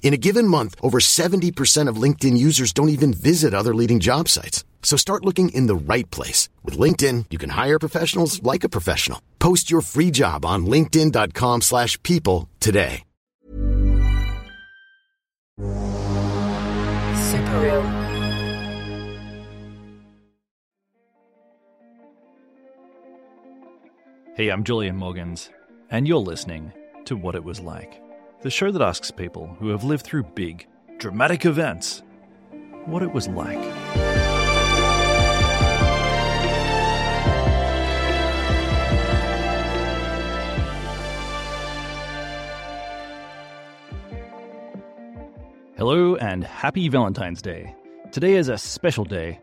[0.00, 4.28] In a given month, over 70% of LinkedIn users don't even visit other leading job
[4.30, 4.64] sites.
[4.82, 6.48] So start looking in the right place.
[6.64, 9.20] With LinkedIn, you can hire professionals like a professional.
[9.38, 13.02] Post your free job on linkedin.com slash people today.
[17.28, 17.82] Superreal.
[24.36, 25.50] Hey, I'm Julian Morgans,
[25.90, 26.72] and you're listening
[27.06, 28.00] to What It Was Like,
[28.40, 30.66] the show that asks people who have lived through big,
[30.98, 32.02] dramatic events
[32.86, 33.58] what it was like.
[45.76, 47.74] Hello, and happy Valentine's Day.
[48.10, 49.40] Today is a special day,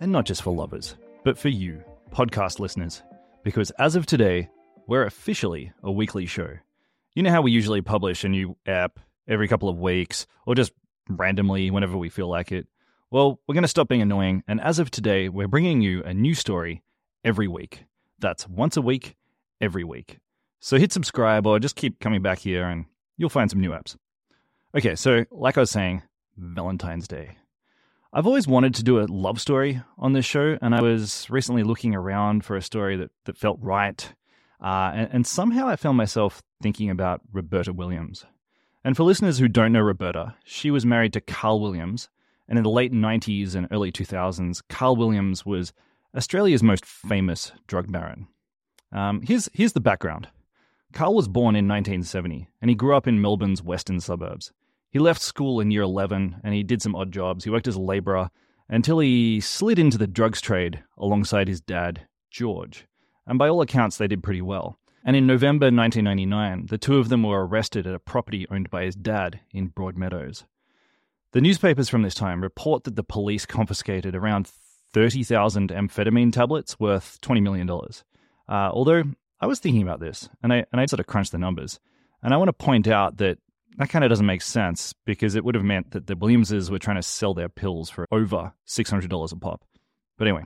[0.00, 3.02] and not just for lovers, but for you, podcast listeners,
[3.42, 4.48] because as of today,
[4.86, 6.58] we're officially a weekly show.
[7.18, 10.70] You know how we usually publish a new app every couple of weeks, or just
[11.08, 12.68] randomly whenever we feel like it?
[13.10, 16.14] Well, we're going to stop being annoying, and as of today, we're bringing you a
[16.14, 16.84] new story
[17.24, 17.86] every week.
[18.20, 19.16] That's once a week,
[19.60, 20.20] every week.
[20.60, 22.84] So hit subscribe or just keep coming back here and
[23.16, 23.96] you'll find some new apps.
[24.76, 26.04] Okay, so like I was saying,
[26.36, 27.36] Valentine's Day.
[28.12, 31.64] I've always wanted to do a love story on this show, and I was recently
[31.64, 34.14] looking around for a story that, that felt right.
[34.62, 38.24] Uh, and, and somehow I found myself thinking about Roberta Williams.
[38.84, 42.08] And for listeners who don't know Roberta, she was married to Carl Williams,
[42.48, 45.72] and in the late 90s and early 2000s, Carl Williams was
[46.16, 48.28] Australia's most famous drug baron.
[48.92, 50.28] Um, here's, here's the background
[50.92, 54.52] Carl was born in 1970, and he grew up in Melbourne's western suburbs.
[54.90, 57.44] He left school in year 11 and he did some odd jobs.
[57.44, 58.30] He worked as a labourer
[58.68, 62.86] until he slid into the drugs trade alongside his dad, George.
[63.28, 64.78] And by all accounts, they did pretty well.
[65.04, 68.84] And in November 1999, the two of them were arrested at a property owned by
[68.84, 70.44] his dad in Broadmeadows.
[71.32, 74.48] The newspapers from this time report that the police confiscated around
[74.92, 77.68] 30,000 amphetamine tablets worth $20 million.
[77.70, 79.04] Uh, although
[79.40, 81.78] I was thinking about this and I, and I sort of crunched the numbers.
[82.22, 83.38] And I want to point out that
[83.76, 86.78] that kind of doesn't make sense because it would have meant that the Williamses were
[86.78, 89.64] trying to sell their pills for over $600 a pop.
[90.16, 90.44] But anyway,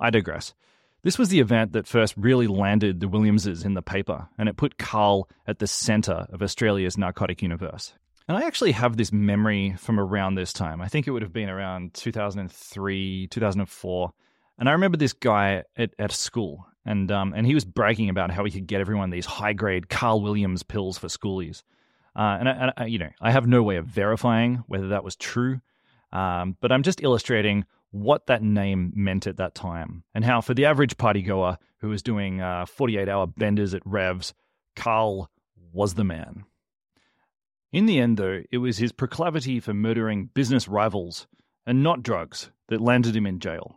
[0.00, 0.54] I digress.
[1.02, 4.56] This was the event that first really landed the Williamses in the paper, and it
[4.56, 7.92] put Carl at the center of Australia's narcotic universe.
[8.28, 10.80] And I actually have this memory from around this time.
[10.80, 14.12] I think it would have been around 2003, 2004.
[14.58, 18.30] And I remember this guy at, at school, and um, and he was bragging about
[18.30, 21.64] how he could get everyone these high grade Carl Williams pills for schoolies.
[22.14, 25.02] Uh, and, I, and I, you know, I have no way of verifying whether that
[25.02, 25.60] was true,
[26.12, 30.54] um, but I'm just illustrating what that name meant at that time, and how for
[30.54, 34.34] the average partygoer who was doing uh, 48 hour benders at Revs,
[34.74, 35.30] Carl
[35.72, 36.44] was the man.
[37.70, 41.26] In the end, though, it was his proclivity for murdering business rivals
[41.66, 43.76] and not drugs that landed him in jail.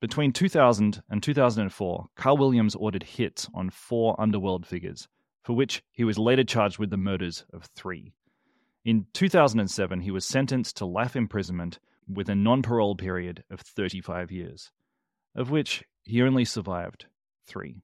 [0.00, 5.08] Between 2000 and 2004, Carl Williams ordered hits on four underworld figures,
[5.42, 8.12] for which he was later charged with the murders of three.
[8.84, 14.30] In 2007, he was sentenced to life imprisonment with a non parole period of 35
[14.32, 14.70] years,
[15.34, 17.06] of which he only survived
[17.46, 17.82] three.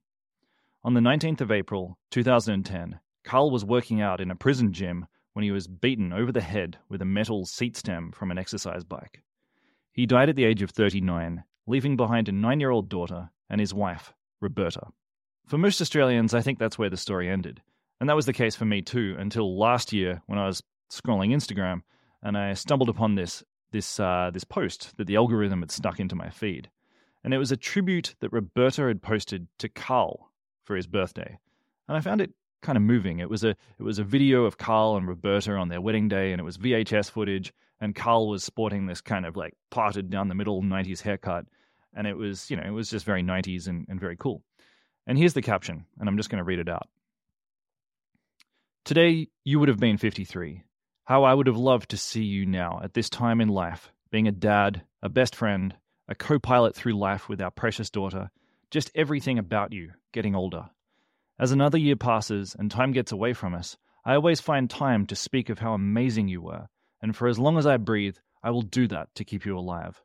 [0.82, 5.42] On the 19th of April 2010, Carl was working out in a prison gym when
[5.42, 9.22] he was beaten over the head with a metal seat stem from an exercise bike.
[9.92, 13.60] He died at the age of 39, leaving behind a nine year old daughter and
[13.60, 14.88] his wife, Roberta.
[15.46, 17.62] For most Australians, I think that's where the story ended.
[18.00, 21.34] And that was the case for me too, until last year when I was scrolling
[21.34, 21.82] Instagram
[22.22, 23.42] and I stumbled upon this
[23.74, 26.70] this uh, this post that the algorithm had stuck into my feed,
[27.22, 30.30] and it was a tribute that Roberta had posted to Carl
[30.62, 31.38] for his birthday,
[31.88, 32.32] and I found it
[32.62, 33.18] kind of moving.
[33.18, 36.30] It was a it was a video of Carl and Roberta on their wedding day,
[36.32, 40.28] and it was VHS footage, and Carl was sporting this kind of like parted down
[40.28, 41.44] the middle '90s haircut,
[41.92, 44.42] and it was you know it was just very '90s and, and very cool.
[45.06, 46.88] And here's the caption, and I'm just going to read it out.
[48.84, 50.62] Today you would have been 53.
[51.06, 54.26] How I would have loved to see you now at this time in life, being
[54.26, 55.76] a dad, a best friend,
[56.08, 58.30] a co pilot through life with our precious daughter,
[58.70, 60.70] just everything about you getting older.
[61.38, 65.16] As another year passes and time gets away from us, I always find time to
[65.16, 66.68] speak of how amazing you were,
[67.02, 70.02] and for as long as I breathe, I will do that to keep you alive.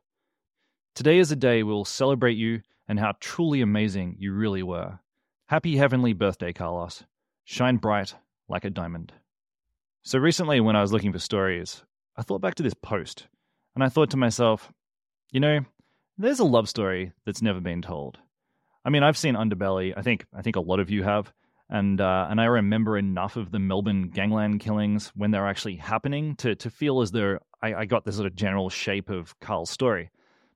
[0.94, 4.98] Today is a day we'll celebrate you and how truly amazing you really were.
[5.46, 7.04] Happy heavenly birthday, Carlos.
[7.44, 8.14] Shine bright
[8.50, 9.14] like a diamond.
[10.02, 11.82] So recently, when I was looking for stories,
[12.16, 13.28] I thought back to this post,
[13.74, 14.72] and I thought to myself,
[15.30, 15.60] you know,
[16.16, 18.18] there's a love story that's never been told.
[18.84, 19.92] I mean, I've seen Underbelly.
[19.94, 21.32] I think I think a lot of you have,
[21.68, 26.34] and uh, and I remember enough of the Melbourne gangland killings when they're actually happening
[26.36, 29.70] to to feel as though I, I got this sort of general shape of Carl's
[29.70, 30.10] story.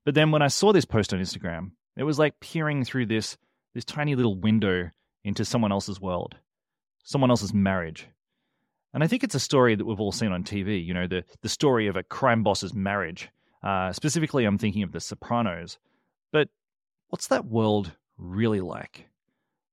[0.07, 3.37] But then when I saw this post on Instagram, it was like peering through this
[3.75, 4.91] this tiny little window
[5.23, 6.37] into someone else's world,
[7.03, 8.07] someone else's marriage,
[8.95, 11.25] and I think it's a story that we've all seen on TV, you know, the,
[11.43, 13.29] the story of a crime boss's marriage.
[13.61, 15.79] Uh, specifically, I'm thinking of The Sopranos.
[16.33, 16.49] But
[17.09, 19.09] what's that world really like?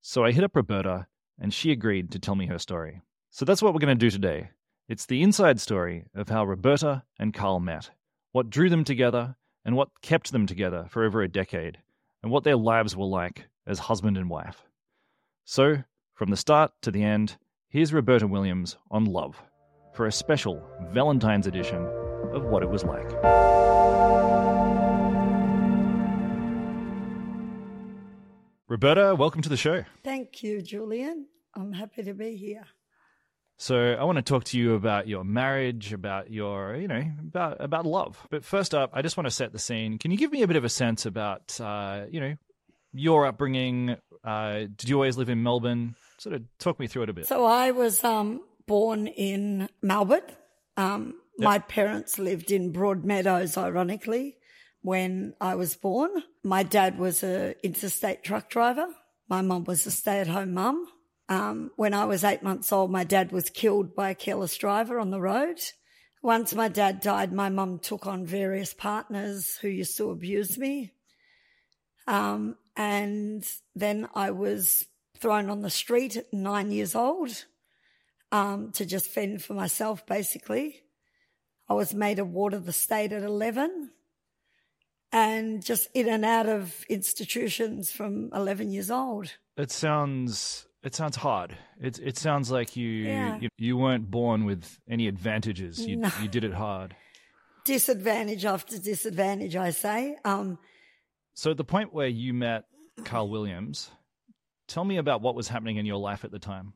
[0.01, 1.05] So I hit up Roberta,
[1.39, 3.01] and she agreed to tell me her story.
[3.29, 4.49] So that's what we're going to do today.
[4.89, 7.91] It's the inside story of how Roberta and Carl met,
[8.31, 11.77] what drew them together, and what kept them together for over a decade,
[12.23, 14.63] and what their lives were like as husband and wife.
[15.45, 15.83] So,
[16.15, 17.37] from the start to the end,
[17.71, 19.41] Here's Roberta Williams on Love
[19.93, 21.81] for a special Valentine's edition
[22.33, 23.09] of What It Was Like.
[28.67, 29.85] Roberta, welcome to the show.
[30.03, 31.27] Thank you, Julian.
[31.55, 32.65] I'm happy to be here.
[33.57, 37.55] So I want to talk to you about your marriage, about your, you know, about
[37.61, 38.27] about love.
[38.29, 39.97] But first up, I just want to set the scene.
[39.97, 42.35] Can you give me a bit of a sense about, uh, you know,
[42.91, 43.95] your upbringing?
[44.25, 45.95] Uh, did you always live in Melbourne?
[46.21, 47.25] Sort of talk me through it a bit.
[47.25, 50.21] So I was um, born in Melbourne.
[50.77, 51.45] Um, yep.
[51.45, 54.37] My parents lived in Broadmeadows, ironically,
[54.83, 56.11] when I was born.
[56.43, 58.85] My dad was a interstate truck driver.
[59.29, 60.85] My mum was a stay-at-home mum.
[61.27, 64.99] Um, when I was eight months old, my dad was killed by a careless driver
[64.99, 65.57] on the road.
[66.21, 70.91] Once my dad died, my mum took on various partners who used to abuse me.
[72.05, 73.43] Um, and
[73.75, 74.85] then I was
[75.21, 77.45] thrown on the street at nine years old
[78.31, 80.81] um, to just fend for myself, basically.
[81.69, 83.91] I was made a ward of the state at 11
[85.11, 89.31] and just in and out of institutions from 11 years old.
[89.57, 91.55] It sounds it sounds hard.
[91.79, 93.37] It it sounds like you yeah.
[93.39, 95.85] you, you, weren't born with any advantages.
[95.85, 96.09] You no.
[96.21, 96.95] you did it hard.
[97.65, 100.17] Disadvantage after disadvantage, I say.
[100.25, 100.57] Um,
[101.35, 102.63] so at the point where you met
[103.03, 103.91] Carl Williams,
[104.71, 106.71] Tell me about what was happening in your life at the time.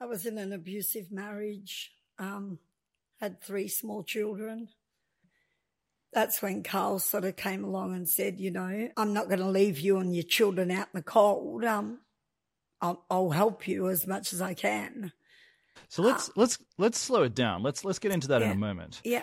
[0.00, 2.58] I was in an abusive marriage, um,
[3.20, 4.70] had three small children.
[6.12, 9.46] That's when Carl sort of came along and said, you know, I'm not going to
[9.46, 11.64] leave you and your children out in the cold.
[11.64, 12.00] Um,
[12.80, 15.12] I'll, I'll help you as much as I can.
[15.88, 17.62] So let's uh, let's let's slow it down.
[17.62, 19.00] Let's let's get into that yeah, in a moment.
[19.04, 19.22] Yeah.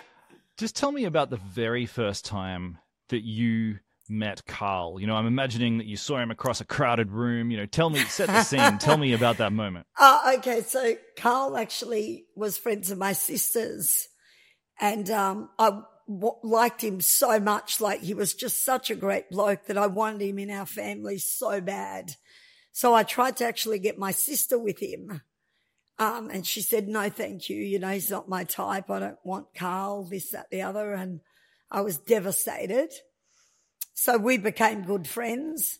[0.56, 2.78] Just tell me about the very first time
[3.10, 3.78] that you
[4.10, 5.00] met Carl?
[5.00, 7.50] You know, I'm imagining that you saw him across a crowded room.
[7.50, 8.78] You know, tell me, set the scene.
[8.78, 9.86] tell me about that moment.
[9.98, 14.08] Uh, okay, so Carl actually was friends of my sister's,
[14.80, 17.80] and um, I w- liked him so much.
[17.80, 21.18] Like he was just such a great bloke that I wanted him in our family
[21.18, 22.16] so bad.
[22.72, 25.22] So I tried to actually get my sister with him.
[25.98, 27.58] Um, and she said, no, thank you.
[27.58, 28.88] You know, he's not my type.
[28.90, 30.94] I don't want Carl, this, that, the other.
[30.94, 31.20] And
[31.70, 32.90] I was devastated.
[34.02, 35.78] So we became good friends.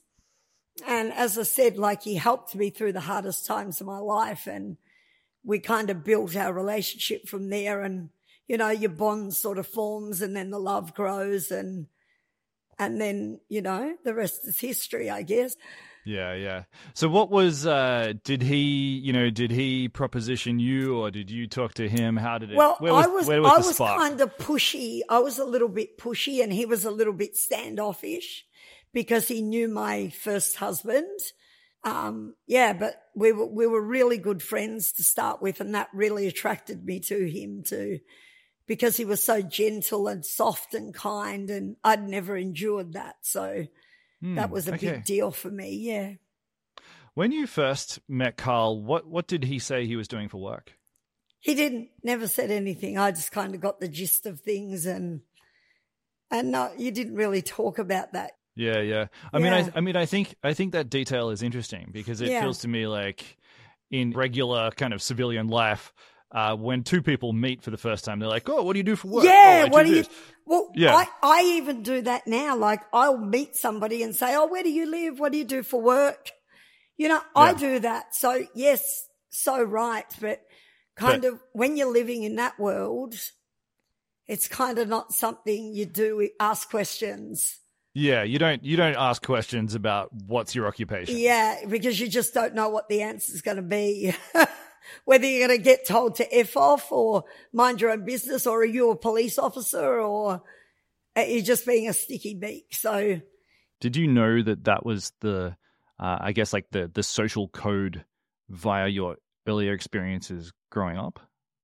[0.87, 4.47] And as I said, like he helped me through the hardest times of my life
[4.47, 4.77] and
[5.43, 8.11] we kind of built our relationship from there and,
[8.47, 11.87] you know, your bond sort of forms and then the love grows and,
[12.79, 15.57] and then, you know, the rest is history, I guess.
[16.07, 16.65] Yeah, yeah.
[16.95, 21.47] So what was uh did he, you know, did he proposition you or did you
[21.47, 22.17] talk to him?
[22.17, 23.99] How did it Well, where was, I was, where was I was spark?
[23.99, 25.01] kind of pushy.
[25.09, 28.45] I was a little bit pushy, and he was a little bit standoffish
[28.93, 31.21] because he knew my first husband.
[31.85, 35.89] Um, yeah, but we were we were really good friends to start with, and that
[35.95, 38.01] really attracted me to him too,
[38.67, 43.67] because he was so gentle and soft and kind, and I'd never endured that, so
[44.23, 44.93] that Hmm, was a okay.
[44.93, 45.77] big deal for me.
[45.77, 46.15] Yeah.
[47.15, 50.77] When you first met Carl, what what did he say he was doing for work?
[51.41, 52.99] He didn't, never said anything.
[52.99, 55.23] I just kind of got the gist of things and,
[56.31, 58.33] and no, you didn't really talk about that.
[58.57, 59.07] Yeah, yeah.
[59.33, 62.29] I mean, I, I mean, I think, I think that detail is interesting because it
[62.29, 62.43] Yeah.
[62.43, 63.39] feels to me like
[63.91, 65.95] in regular kind of civilian life,
[66.33, 68.85] uh, when two people meet for the first time, they're like, "Oh, what do you
[68.85, 69.25] do for work?
[69.25, 69.67] Yeah.
[69.67, 70.09] oh, what do you, this."
[70.47, 70.95] well, Yeah.
[70.95, 72.57] I, I even do that now.
[72.57, 75.19] Like I'll meet somebody and say, Oh, where do you live?
[75.19, 76.31] What do you do for work?
[76.97, 78.15] You know, I do that.
[78.15, 78.83] So yes,
[79.31, 80.05] so right.
[80.21, 80.41] But
[80.97, 83.15] kind But- of when you're living in that world,
[84.29, 87.57] it's kind of not something you do ask questions.
[87.93, 91.19] Yeah, you don't, you don't ask questions about what's your occupation.
[91.19, 94.15] Yeah, because you just don't know what the answer is going to be.
[95.05, 98.61] Whether you're going to get told to F off or mind your own business or
[98.61, 100.43] are you a police officer or
[101.17, 102.67] are you just being a sticky beak?
[102.73, 103.21] So
[103.81, 105.57] Did you know that that was the,
[105.99, 108.05] uh, I guess, like the the social code
[108.49, 111.21] via your earlier experiences growing up?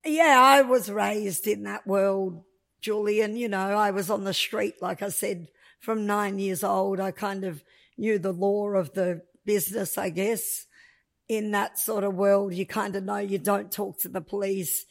[0.07, 2.43] yeah, I was raised in that world,
[2.81, 3.35] Julian.
[3.35, 5.47] You know, I was on the street, like I said,
[5.79, 6.99] from nine years old.
[6.99, 7.63] I kind of
[7.97, 10.65] knew the law of the business, I guess.
[11.29, 14.85] In that sort of world, you kind of know you don't talk to the police.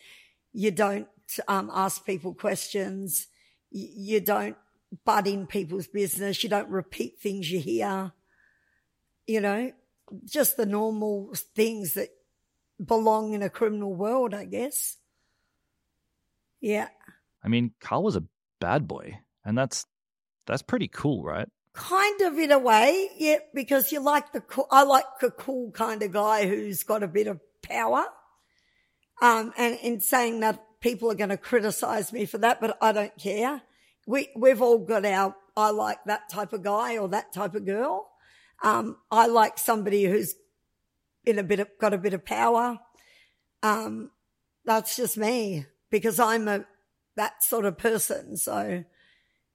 [0.52, 1.08] You don't
[1.48, 3.26] um, ask people questions.
[3.70, 4.56] You, don't
[5.04, 6.42] butt in people's business.
[6.42, 8.12] You don't repeat things you hear.
[9.26, 9.72] You know,
[10.24, 12.10] just the normal things that
[12.84, 14.98] belong in a criminal world, I guess.
[16.60, 16.88] Yeah.
[17.42, 18.24] I mean, Carl was a
[18.60, 19.86] bad boy, and that's
[20.46, 21.48] that's pretty cool, right?
[21.76, 26.02] Kind of in a way, yeah, because you like the I like a cool kind
[26.02, 28.06] of guy who's got a bit of power.
[29.20, 32.92] Um, and in saying that people are going to criticize me for that, but I
[32.92, 33.62] don't care.
[34.06, 37.66] We, we've all got our, I like that type of guy or that type of
[37.66, 38.08] girl.
[38.62, 40.34] Um, I like somebody who's
[41.24, 42.78] in a bit of, got a bit of power.
[43.62, 44.10] Um,
[44.64, 46.64] that's just me because I'm a,
[47.16, 48.36] that sort of person.
[48.36, 48.84] So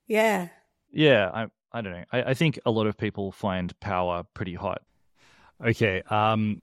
[0.07, 0.49] yeah.
[0.91, 2.03] Yeah, I I don't know.
[2.11, 4.81] I, I think a lot of people find power pretty hot.
[5.65, 6.61] Okay, um,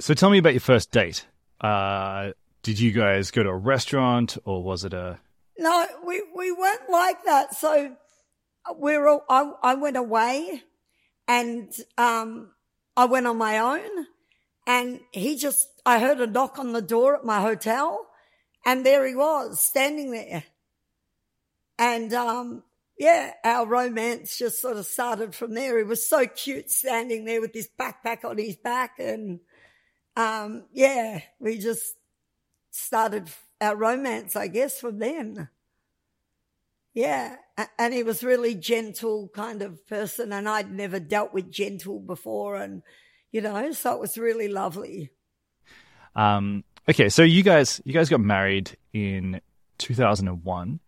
[0.00, 1.26] so tell me about your first date.
[1.60, 2.32] Uh,
[2.62, 5.18] did you guys go to a restaurant or was it a?
[5.58, 7.54] No, we, we weren't like that.
[7.54, 7.94] So
[8.78, 10.62] we were, all- I, I went away
[11.28, 12.50] and, um,
[12.96, 14.06] I went on my own
[14.66, 18.06] and he just, I heard a knock on the door at my hotel
[18.66, 20.44] and there he was standing there.
[21.78, 22.62] And, um,
[22.98, 25.78] yeah, our romance just sort of started from there.
[25.78, 29.40] He was so cute standing there with this backpack on his back and,
[30.16, 31.96] um, yeah, we just
[32.70, 33.28] started
[33.60, 35.48] our romance, I guess, from then.
[36.92, 37.36] Yeah.
[37.78, 40.32] And he was really gentle kind of person.
[40.32, 42.56] And I'd never dealt with gentle before.
[42.56, 42.82] And,
[43.32, 45.10] you know, so it was really lovely.
[46.14, 49.40] Um, okay, so you guys you guys got married in
[49.78, 50.78] two thousand and one.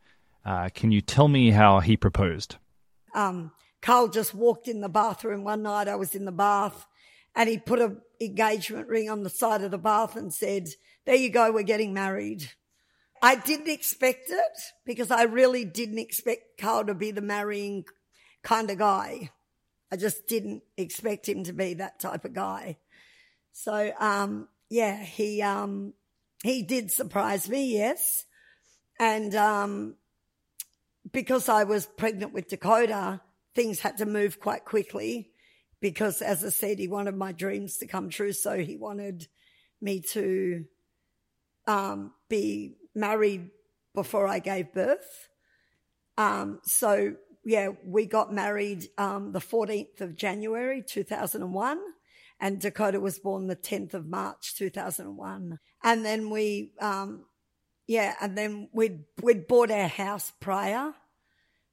[0.46, 2.54] Uh, can you tell me how he proposed?
[3.16, 3.50] Um,
[3.82, 5.88] Carl just walked in the bathroom one night.
[5.88, 6.86] I was in the bath
[7.34, 10.68] and he put a engagement ring on the side of the bath and said,
[11.04, 11.50] there you go.
[11.50, 12.48] We're getting married.
[13.20, 17.84] I didn't expect it because I really didn't expect Carl to be the marrying
[18.44, 19.30] kind of guy.
[19.90, 22.78] I just didn't expect him to be that type of guy.
[23.52, 25.94] So, um, yeah, he, um,
[26.44, 27.74] he did surprise me.
[27.74, 28.26] Yes.
[29.00, 29.96] And, um,
[31.12, 33.20] because I was pregnant with Dakota,
[33.54, 35.30] things had to move quite quickly
[35.80, 38.32] because as I said, he wanted my dreams to come true.
[38.32, 39.28] So he wanted
[39.80, 40.64] me to,
[41.66, 43.50] um, be married
[43.94, 45.28] before I gave birth.
[46.18, 51.78] Um, so yeah, we got married, um, the 14th of January, 2001
[52.40, 55.58] and Dakota was born the 10th of March, 2001.
[55.82, 57.24] And then we, um,
[57.86, 60.92] yeah, and then we'd, we'd bought our house prior.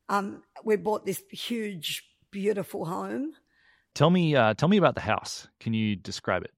[0.09, 3.33] Um, we bought this huge, beautiful home.
[3.95, 5.47] Tell me uh, tell me about the house.
[5.59, 6.51] Can you describe it?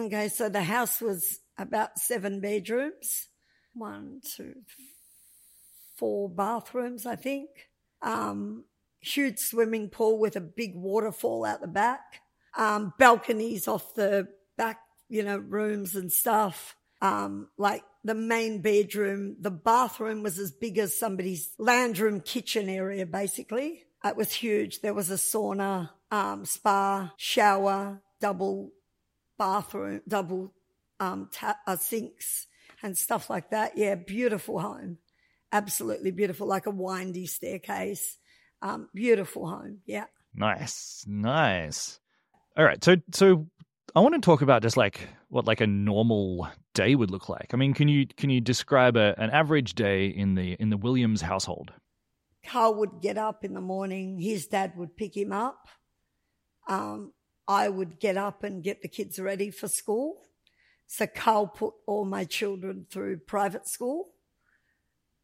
[0.00, 3.28] Okay, so the house was about seven bedrooms,
[3.74, 4.54] one, two,
[5.96, 7.50] four bathrooms, I think.
[8.00, 8.64] Um,
[9.00, 12.20] huge swimming pool with a big waterfall out the back.
[12.56, 16.76] um, balconies off the back, you know, rooms and stuff.
[17.00, 22.68] Um, like the main bedroom, the bathroom was as big as somebody's lounge room kitchen
[22.68, 23.84] area, basically.
[24.04, 24.80] It was huge.
[24.80, 28.72] There was a sauna, um, spa, shower, double
[29.38, 30.52] bathroom, double
[30.98, 32.46] um, ta- uh, sinks
[32.82, 33.78] and stuff like that.
[33.78, 34.98] Yeah, beautiful home.
[35.52, 38.18] Absolutely beautiful, like a windy staircase.
[38.60, 39.78] Um, beautiful home.
[39.86, 40.06] Yeah.
[40.34, 42.00] Nice, nice.
[42.56, 43.46] All right, so so
[43.94, 47.50] I want to talk about just like what like a normal day would look like.
[47.52, 50.76] I mean, can you can you describe a, an average day in the in the
[50.76, 51.72] Williams household?
[52.44, 54.18] Carl would get up in the morning.
[54.18, 55.68] His dad would pick him up.
[56.68, 57.12] Um,
[57.46, 60.22] I would get up and get the kids ready for school.
[60.86, 64.10] So Carl put all my children through private school.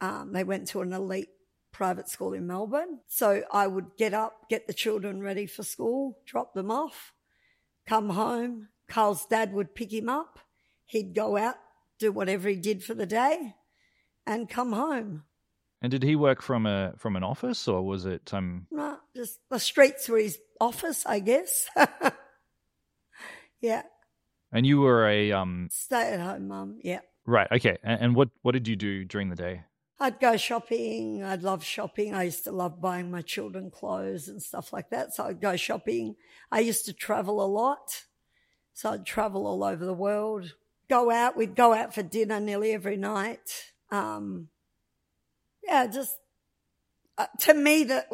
[0.00, 1.28] Um, they went to an elite
[1.72, 3.00] private school in Melbourne.
[3.06, 7.12] So I would get up, get the children ready for school, drop them off,
[7.86, 8.68] come home.
[8.88, 10.38] Carl's dad would pick him up.
[10.88, 11.54] He'd go out,
[11.98, 13.54] do whatever he did for the day,
[14.26, 15.22] and come home.
[15.80, 19.38] And did he work from a from an office or was it um No, just
[19.48, 21.68] the streets were his office, I guess.
[23.60, 23.82] yeah.
[24.50, 27.00] And you were a um Stay at home mum, yeah.
[27.26, 27.78] right, okay.
[27.84, 29.62] And, and what what did you do during the day?
[30.00, 31.22] I'd go shopping.
[31.24, 32.14] I'd love shopping.
[32.14, 35.14] I used to love buying my children clothes and stuff like that.
[35.14, 36.14] So I'd go shopping.
[36.52, 38.04] I used to travel a lot.
[38.74, 40.54] So I'd travel all over the world,
[40.88, 41.36] go out.
[41.36, 43.72] We'd go out for dinner nearly every night.
[43.90, 44.48] Um,
[45.64, 46.16] yeah, just
[47.16, 48.04] uh, to me, the,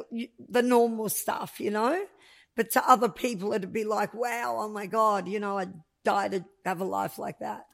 [0.49, 2.05] the normal stuff, you know,
[2.57, 5.73] but to other people, it'd be like, wow, oh my God, you know, I'd
[6.05, 7.67] die to have a life like that.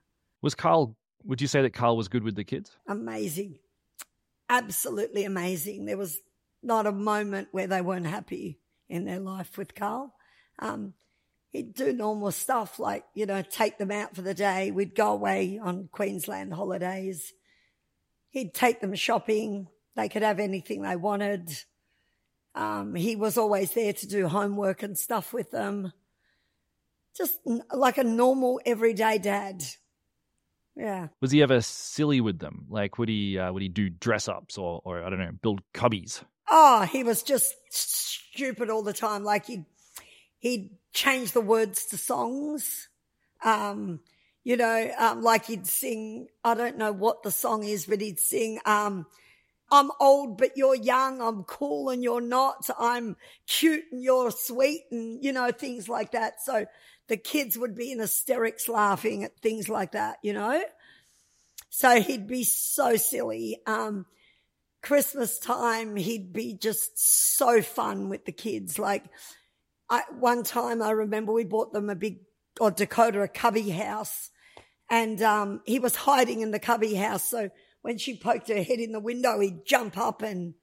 [0.43, 2.77] Was Carl would you say that Carl was good with the kids?
[2.87, 3.59] Amazing.
[4.49, 5.85] Absolutely amazing.
[5.85, 6.21] There was
[6.63, 10.15] not a moment where they weren't happy in their life with Carl.
[10.59, 10.95] Um,
[11.51, 14.71] he'd do normal stuff like, you know, take them out for the day.
[14.71, 17.33] We'd go away on Queensland holidays.
[18.31, 19.69] He'd take them shopping.
[19.97, 21.51] They could have anything they wanted.
[22.55, 25.93] Um, he was always there to do homework and stuff with them.
[27.17, 29.63] Just n- like a normal everyday dad.
[30.77, 31.09] Yeah.
[31.21, 32.67] Was he ever silly with them?
[32.69, 35.63] Like would he uh, would he do dress ups or or I don't know, build
[35.75, 36.23] cubbies?
[36.49, 39.23] Oh, he was just stupid all the time.
[39.23, 39.65] Like he'd,
[40.41, 42.89] he'd change the words to songs.
[43.45, 44.01] Um,
[44.43, 48.19] you know, um, like he'd sing, I don't know what the song is, but he'd
[48.19, 49.07] sing, um,
[49.71, 51.21] I'm old, but you're young.
[51.23, 52.69] I'm cool and you're not.
[52.79, 56.43] I'm cute and you're sweet and, you know, things like that.
[56.43, 56.67] So
[57.07, 60.61] the kids would be in hysterics laughing at things like that, you know?
[61.69, 63.61] So he'd be so silly.
[63.67, 64.07] Um,
[64.83, 66.99] Christmas time, he'd be just
[67.37, 68.79] so fun with the kids.
[68.79, 69.05] Like,
[69.91, 72.21] I, one time I remember we bought them a big,
[72.61, 74.31] or Dakota, a cubby house.
[74.89, 77.29] And, um, he was hiding in the cubby house.
[77.29, 77.51] So
[77.83, 80.55] when she poked her head in the window, he'd jump up and,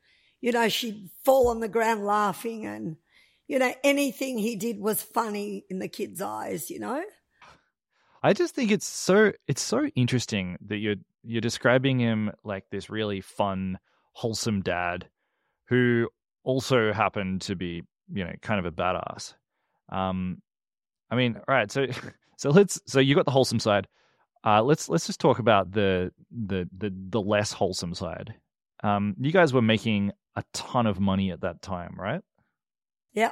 [0.42, 2.66] you know, she'd fall on the ground laughing.
[2.66, 2.98] And,
[3.48, 7.04] you know, anything he did was funny in the kids' eyes, you know?
[8.24, 12.90] I just think it's so it's so interesting that you're you're describing him like this
[12.90, 13.80] really fun,
[14.14, 15.08] wholesome dad
[15.70, 16.10] who
[16.44, 19.34] also happened to be, you know, kind of a badass.
[19.90, 20.42] Um
[21.10, 21.88] I mean, all right, so
[22.38, 23.88] so let's so you got the wholesome side.
[24.44, 28.34] Uh let's let's just talk about the the the the less wholesome side.
[28.84, 32.22] Um you guys were making a ton of money at that time, right?
[33.14, 33.32] Yeah.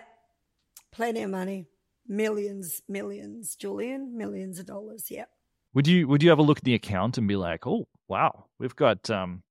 [0.91, 1.67] Plenty of money.
[2.07, 5.07] Millions, millions, Julian, millions of dollars.
[5.09, 5.25] Yeah.
[5.73, 8.75] Would you would you ever look at the account and be like, "Oh, wow, we've
[8.75, 9.43] got um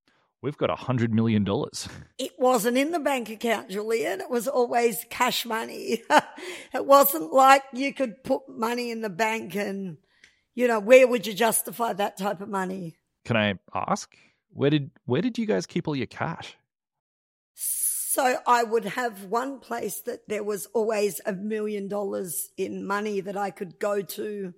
[0.45, 4.21] we've got a 100 million dollars." It wasn't in the bank account, Julian.
[4.21, 6.01] It was always cash money.
[6.73, 9.97] it wasn't like you could put money in the bank and,
[10.53, 12.97] you know, where would you justify that type of money?
[13.25, 14.15] Can I ask?
[14.53, 16.55] Where did where did you guys keep all your cash?
[17.55, 23.19] So I would have one place that there was always a million dollars in money
[23.19, 24.53] that I could go to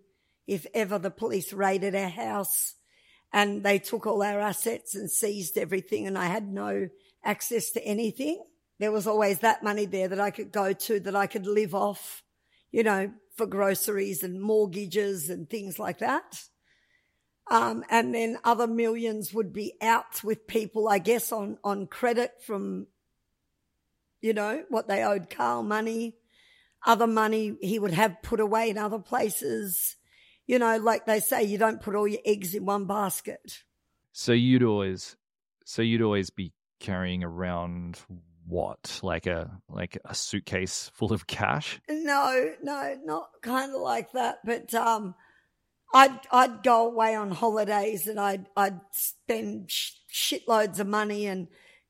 [0.45, 2.76] if ever the police raided our house
[3.34, 6.90] and they took all our assets and seized everything and I had no
[7.24, 8.44] access to anything.
[8.80, 11.76] There was always that money there that I could go to that I could live
[11.76, 12.24] off,
[12.72, 16.44] you know, for groceries and mortgages and things like that.
[17.50, 22.32] Um, and then other millions would be out with people, I guess, on, on credit
[22.46, 22.88] from
[24.22, 26.18] you know, what they owed Carl money,
[26.86, 29.96] other money he would have put away in other places.
[30.47, 33.63] You know, like they say, you don't put all your eggs in one basket.
[34.13, 35.15] So you'd always
[35.65, 37.99] so you'd always be carrying around
[38.47, 38.99] what?
[39.03, 41.79] Like a like a suitcase full of cash?
[41.89, 44.38] No, no, not kind of like that.
[44.45, 45.15] But um,
[45.93, 51.27] I'd I'd go away on holidays and I'd I'd spend sh- shitloads of money.
[51.27, 51.47] And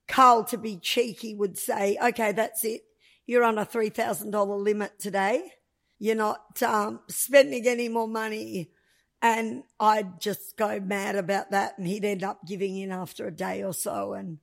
[0.08, 2.82] Carl, to be cheeky, would say, "Okay, that's it.
[3.26, 5.52] You're on a three thousand dollar limit today.
[6.00, 8.72] You're not um, spending any more money."
[9.20, 13.36] And I'd just go mad about that, and he'd end up giving in after a
[13.36, 14.38] day or so, and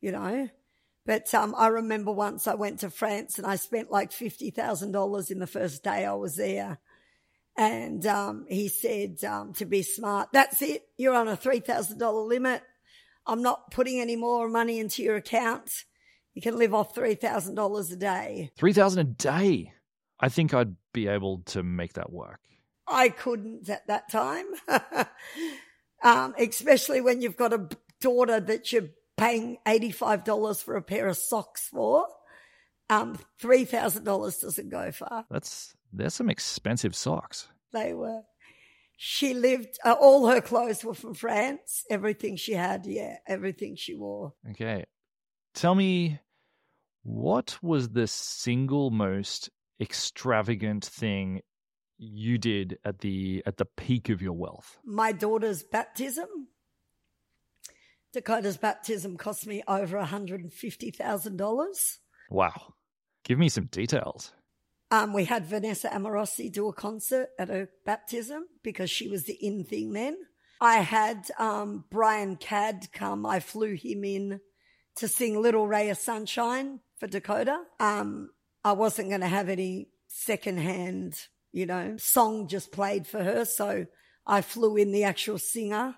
[0.00, 0.48] you know.
[1.06, 4.92] But um, I remember once I went to France and I spent like fifty thousand
[4.92, 6.78] dollars in the first day I was there,
[7.56, 10.30] and um, he said um, to be smart.
[10.32, 10.82] That's it.
[10.96, 12.62] You're on a three thousand dollar limit.
[13.26, 15.70] I'm not putting any more money into your account.
[16.32, 18.50] You can live off three thousand dollars a day.
[18.56, 19.72] Three thousand a day.
[20.18, 22.40] I think I'd be able to make that work.
[22.88, 24.46] I couldn't at that time,
[26.02, 27.68] um, especially when you've got a
[28.00, 32.06] daughter that you're paying $85 for a pair of socks for.
[32.90, 34.04] Um, $3,000
[34.40, 35.24] doesn't go far.
[35.30, 37.48] That's there's some expensive socks.
[37.72, 38.22] They were.
[38.96, 41.84] She lived, uh, all her clothes were from France.
[41.90, 44.34] Everything she had, yeah, everything she wore.
[44.50, 44.84] Okay.
[45.54, 46.20] Tell me,
[47.02, 51.40] what was the single most extravagant thing
[51.98, 54.78] you did at the at the peak of your wealth?
[54.84, 56.28] My daughter's baptism.
[58.12, 61.98] Dakota's baptism cost me over $150,000.
[62.30, 62.74] Wow.
[63.24, 64.32] Give me some details.
[64.92, 69.32] Um, we had Vanessa Amorosi do a concert at her baptism because she was the
[69.32, 70.16] in thing then.
[70.60, 73.26] I had um, Brian Cadd come.
[73.26, 74.40] I flew him in
[74.96, 77.64] to sing Little Ray of Sunshine for Dakota.
[77.80, 78.30] Um,
[78.64, 81.18] I wasn't going to have any secondhand,
[81.52, 83.44] you know, song just played for her.
[83.44, 83.86] So
[84.26, 85.96] I flew in the actual singer.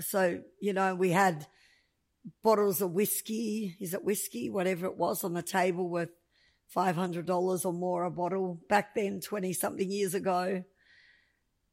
[0.00, 1.46] So, you know, we had
[2.42, 6.08] bottles of whiskey, is it whiskey, whatever it was on the table worth
[6.74, 10.64] $500 or more a bottle back then, 20 something years ago.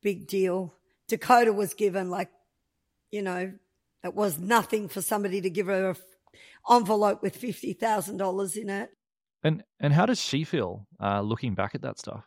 [0.02, 0.76] Big deal.
[1.08, 2.30] Dakota was given like,
[3.10, 3.54] you know,
[4.04, 5.96] it was nothing for somebody to give her an
[6.70, 8.92] envelope with $50,000 in it.
[9.44, 12.26] And and how does she feel uh, looking back at that stuff?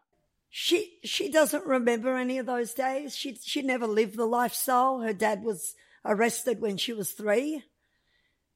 [0.49, 3.17] She she doesn't remember any of those days.
[3.17, 5.01] She she never lived the lifestyle.
[5.01, 7.65] Her dad was arrested when she was three,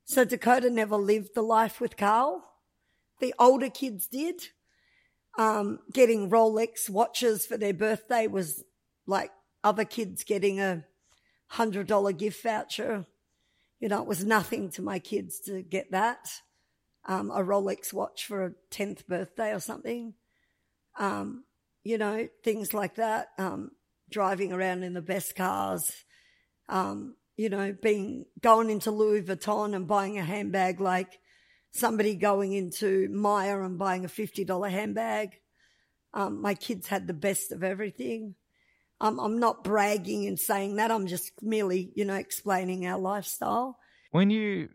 [0.04, 2.42] so Dakota never lived the life with Carl.
[3.20, 4.48] The older kids did.
[5.38, 8.64] Um, getting Rolex watches for their birthday was
[9.06, 9.30] like
[9.62, 10.84] other kids getting a
[11.48, 13.06] hundred dollar gift voucher.
[13.80, 16.40] You know, it was nothing to my kids to get that.
[17.06, 20.14] Um, a Rolex watch for a 10th birthday or something.
[20.98, 21.44] Um,
[21.84, 23.28] you know, things like that.
[23.38, 23.70] Um,
[24.10, 25.92] driving around in the best cars.
[26.68, 31.18] Um, you know, being, going into Louis Vuitton and buying a handbag like
[31.72, 35.38] somebody going into Myer and buying a $50 handbag.
[36.14, 38.34] Um, my kids had the best of everything.
[39.00, 40.90] Um, I'm not bragging and saying that.
[40.90, 43.78] I'm just merely, you know, explaining our lifestyle.
[44.10, 44.70] When you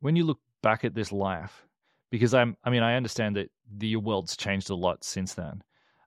[0.00, 1.66] when you look back at this life,
[2.10, 5.62] because I'm, I mean, I understand that the world's changed a lot since then.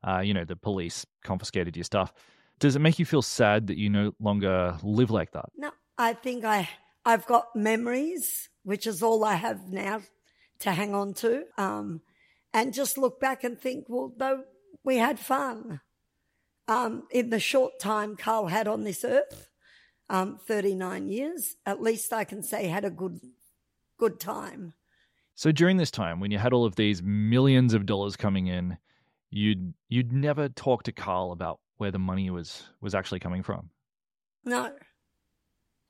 [0.07, 2.13] Uh, you know, the police confiscated your stuff.
[2.59, 5.45] Does it make you feel sad that you no longer live like that?
[5.57, 6.69] No, I think I
[7.05, 10.01] I've got memories, which is all I have now
[10.59, 12.01] to hang on to, um,
[12.53, 14.43] and just look back and think, well, though
[14.83, 15.81] we had fun
[16.67, 19.49] um, in the short time Carl had on this earth,
[20.09, 23.19] um, 39 years, at least I can say had a good,
[23.97, 24.73] good time.
[25.35, 28.77] So during this time, when you had all of these millions of dollars coming in,
[29.29, 33.69] you'd you'd never talk to Carl about where the money was was actually coming from.
[34.45, 34.71] No.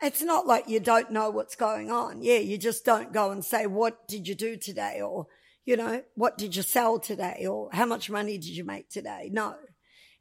[0.02, 2.22] It's not like you don't know what's going on.
[2.22, 5.02] Yeah, you just don't go and say, what did you do today?
[5.02, 5.28] Or,
[5.64, 7.46] you know, what did you sell today?
[7.50, 9.30] Or how much money did you make today?
[9.32, 9.56] No.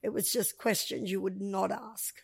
[0.02, 2.14] It was just questions you would not ask.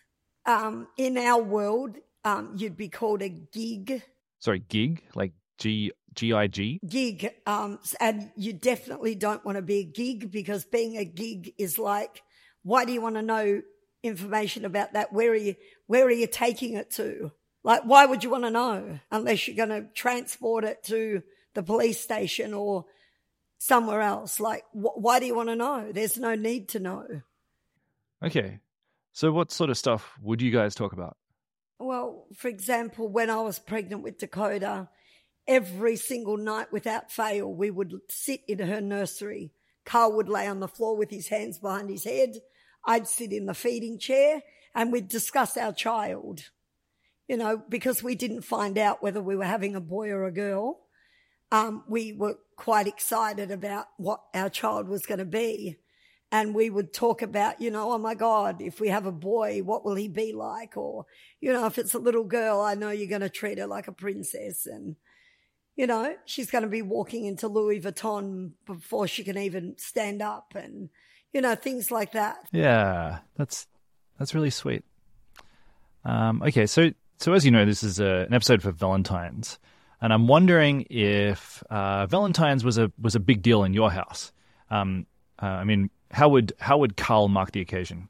[0.45, 4.01] Um, in our world, um, you'd be called a gig.
[4.39, 5.03] Sorry, gig?
[5.13, 6.79] Like G G I G?
[6.87, 7.31] Gig.
[7.45, 11.77] Um, and you definitely don't want to be a gig because being a gig is
[11.77, 12.21] like,
[12.63, 13.61] why do you want to know
[14.03, 15.13] information about that?
[15.13, 15.55] Where are you,
[15.87, 17.31] where are you taking it to?
[17.63, 21.21] Like, why would you want to know unless you're going to transport it to
[21.53, 22.85] the police station or
[23.59, 24.39] somewhere else?
[24.39, 25.91] Like, wh- why do you want to know?
[25.91, 27.05] There's no need to know.
[28.23, 28.59] Okay.
[29.13, 31.17] So, what sort of stuff would you guys talk about?
[31.77, 34.89] Well, for example, when I was pregnant with Dakota,
[35.51, 39.51] every single night without fail, we would sit in her nursery.
[39.83, 42.31] Carl would lay on the floor with his hands behind his head.
[42.85, 44.41] I'd sit in the feeding chair
[44.73, 46.51] and we'd discuss our child,
[47.27, 50.31] you know, because we didn't find out whether we were having a boy or a
[50.31, 50.79] girl.
[51.51, 55.77] um, we were quite excited about what our child was going to be.
[56.33, 59.61] And we would talk about, you know, oh my God, if we have a boy,
[59.63, 60.77] what will he be like?
[60.77, 61.05] Or,
[61.41, 63.89] you know, if it's a little girl, I know you're going to treat her like
[63.89, 64.65] a princess.
[64.65, 64.95] And,
[65.81, 70.21] you know, she's going to be walking into Louis Vuitton before she can even stand
[70.21, 70.89] up and,
[71.33, 72.37] you know, things like that.
[72.51, 73.65] Yeah, that's
[74.19, 74.83] that's really sweet.
[76.05, 79.57] Um, okay, so so as you know, this is a, an episode for Valentine's,
[79.99, 84.31] and I'm wondering if uh, Valentine's was a was a big deal in your house.
[84.69, 85.07] Um,
[85.41, 88.07] uh, I mean, how would how would Carl mark the occasion?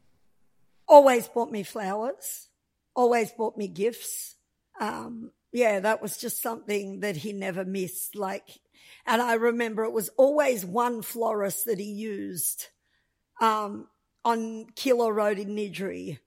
[0.90, 2.50] Always bought me flowers.
[2.98, 4.36] Always bought me gifts.
[4.82, 8.16] Um, yeah, that was just something that he never missed.
[8.16, 8.60] Like,
[9.06, 12.68] and I remember it was always one florist that he used
[13.42, 13.88] um,
[14.24, 16.20] on Keilor Road in Niddrie.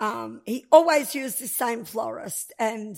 [0.00, 2.96] Um, he always used the same florist and,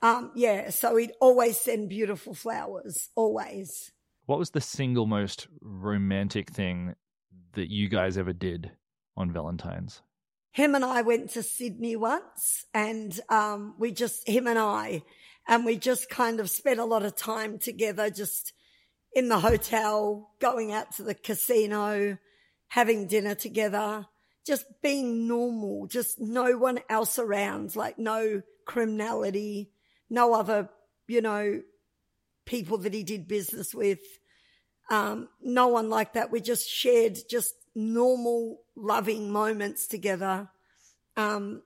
[0.00, 3.92] um, yeah, so he'd always send beautiful flowers, always.
[4.26, 6.94] What was the single most romantic thing
[7.52, 8.70] that you guys ever did
[9.16, 10.00] on Valentine's?
[10.52, 15.02] Him and I went to Sydney once and, um, we just, him and I,
[15.48, 18.52] and we just kind of spent a lot of time together, just
[19.14, 22.18] in the hotel, going out to the casino,
[22.68, 24.06] having dinner together,
[24.46, 29.70] just being normal, just no one else around, like no criminality,
[30.10, 30.68] no other,
[31.08, 31.62] you know,
[32.44, 34.00] people that he did business with.
[34.90, 36.30] Um, no one like that.
[36.30, 40.48] We just shared just normal, loving moments together,
[41.16, 41.62] um,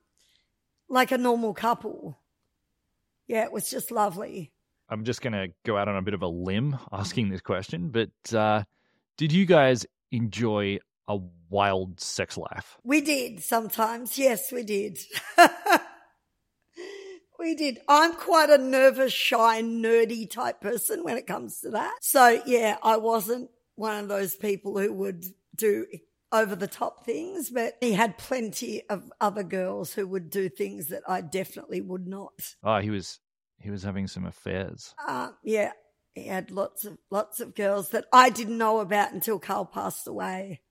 [0.89, 2.19] like a normal couple.
[3.27, 4.51] Yeah, it was just lovely.
[4.89, 7.89] I'm just going to go out on a bit of a limb asking this question,
[7.89, 8.63] but uh,
[9.17, 12.77] did you guys enjoy a wild sex life?
[12.83, 14.17] We did sometimes.
[14.17, 14.99] Yes, we did.
[17.39, 17.79] we did.
[17.87, 21.97] I'm quite a nervous, shy, nerdy type person when it comes to that.
[22.01, 25.25] So yeah, I wasn't one of those people who would
[25.57, 25.85] do
[26.31, 30.87] over the top things, but he had plenty of other girls who would do things
[30.87, 32.55] that I definitely would not.
[32.63, 33.19] Oh, he was
[33.59, 34.93] he was having some affairs.
[35.07, 35.71] Uh, yeah,
[36.13, 40.07] he had lots of lots of girls that I didn't know about until Carl passed
[40.07, 40.61] away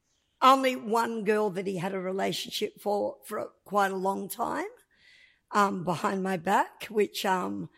[0.42, 4.66] only one girl that he had a relationship for for quite a long time
[5.53, 7.68] um, behind my back, which um,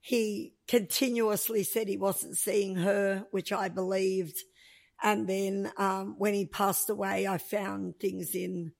[0.00, 4.36] he continuously said he wasn't seeing her, which I believed.
[5.02, 8.72] And then um, when he passed away, I found things in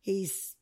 [0.00, 0.54] his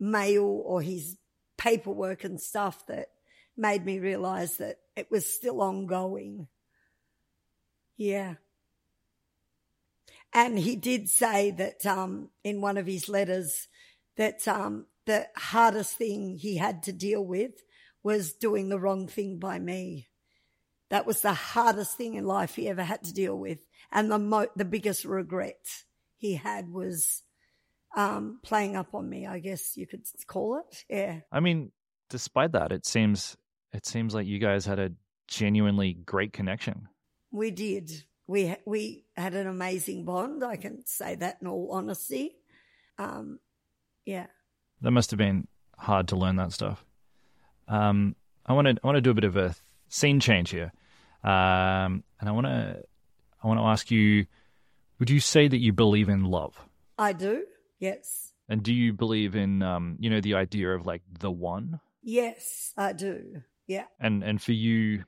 [0.00, 1.16] mail or his
[1.56, 3.08] paperwork and stuff that
[3.56, 6.48] made me realize that it was still ongoing.
[7.96, 8.34] Yeah.
[10.32, 13.68] And he did say that um, in one of his letters
[14.16, 17.52] that um, the hardest thing he had to deal with
[18.02, 20.08] was doing the wrong thing by me.
[20.90, 23.58] That was the hardest thing in life he ever had to deal with,
[23.92, 25.84] and the mo- the biggest regret
[26.16, 27.22] he had was
[27.96, 29.26] um, playing up on me.
[29.26, 30.84] I guess you could call it.
[30.88, 31.20] Yeah.
[31.32, 31.72] I mean,
[32.08, 33.36] despite that, it seems
[33.72, 34.92] it seems like you guys had a
[35.28, 36.88] genuinely great connection.
[37.30, 40.44] We did we we had an amazing bond.
[40.44, 42.36] I can say that in all honesty.
[42.98, 43.38] Um,
[44.04, 44.26] yeah,
[44.80, 46.84] that must have been hard to learn that stuff.
[47.68, 49.54] Um, I want to I want to do a bit of a
[49.88, 50.72] scene change here,
[51.22, 52.82] um, and I want to
[53.46, 54.26] I want to ask you:
[54.98, 56.58] Would you say that you believe in love?
[56.98, 57.44] I do.
[57.78, 58.32] Yes.
[58.48, 61.78] And do you believe in um, you know the idea of like the one?
[62.02, 63.42] Yes, I do.
[63.68, 63.84] Yeah.
[64.00, 65.04] And and for you,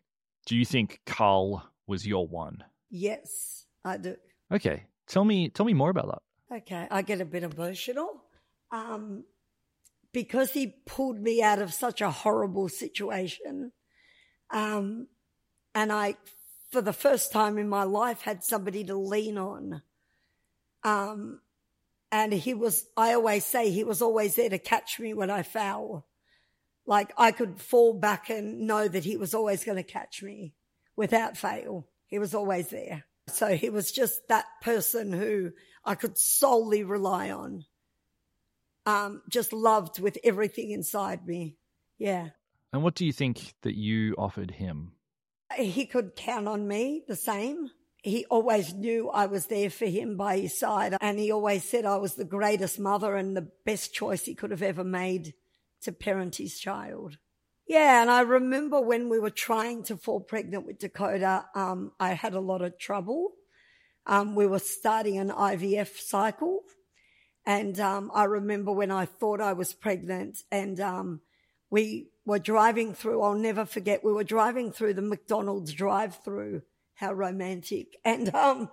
[0.46, 2.62] do you think Carl was your one?
[2.90, 4.14] Yes, I do.
[4.52, 4.84] Okay.
[5.08, 6.58] Tell me tell me more about that.
[6.58, 8.22] Okay, I get a bit emotional.
[8.70, 9.24] Um
[10.12, 13.72] because he pulled me out of such a horrible situation.
[14.50, 15.08] Um
[15.74, 16.16] and I
[16.70, 19.82] for the first time in my life had somebody to lean on.
[20.84, 21.40] Um
[22.10, 25.42] and he was I always say he was always there to catch me when I
[25.42, 26.06] fell.
[26.86, 30.54] Like I could fall back and know that he was always going to catch me
[30.96, 31.86] without fail.
[32.06, 33.04] He was always there.
[33.28, 35.52] So he was just that person who
[35.84, 37.64] I could solely rely on.
[38.86, 41.56] Um, just loved with everything inside me.
[41.98, 42.30] Yeah.
[42.72, 44.92] And what do you think that you offered him?
[45.56, 47.70] He could count on me the same.
[48.02, 50.96] He always knew I was there for him by his side.
[51.00, 54.50] And he always said I was the greatest mother and the best choice he could
[54.50, 55.34] have ever made
[55.82, 57.18] to parent his child.
[57.66, 62.14] Yeah, and I remember when we were trying to fall pregnant with Dakota, um, I
[62.14, 63.32] had a lot of trouble.
[64.06, 66.62] Um, we were starting an IVF cycle.
[67.44, 71.20] And um, I remember when I thought I was pregnant and um,
[71.70, 76.62] we were driving through, I'll never forget, we were driving through the McDonald's drive through.
[76.94, 77.96] How romantic.
[78.04, 78.70] And, um,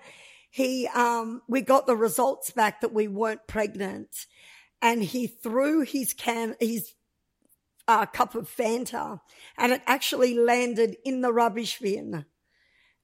[0.51, 4.25] he, um, we got the results back that we weren't pregnant
[4.81, 6.93] and he threw his can, his,
[7.87, 9.19] uh, cup of Fanta
[9.57, 12.25] and it actually landed in the rubbish bin.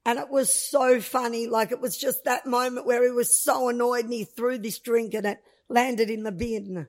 [0.05, 1.47] And it was so funny.
[1.47, 4.79] Like it was just that moment where he was so annoyed and he threw this
[4.79, 6.87] drink and it landed in the bin.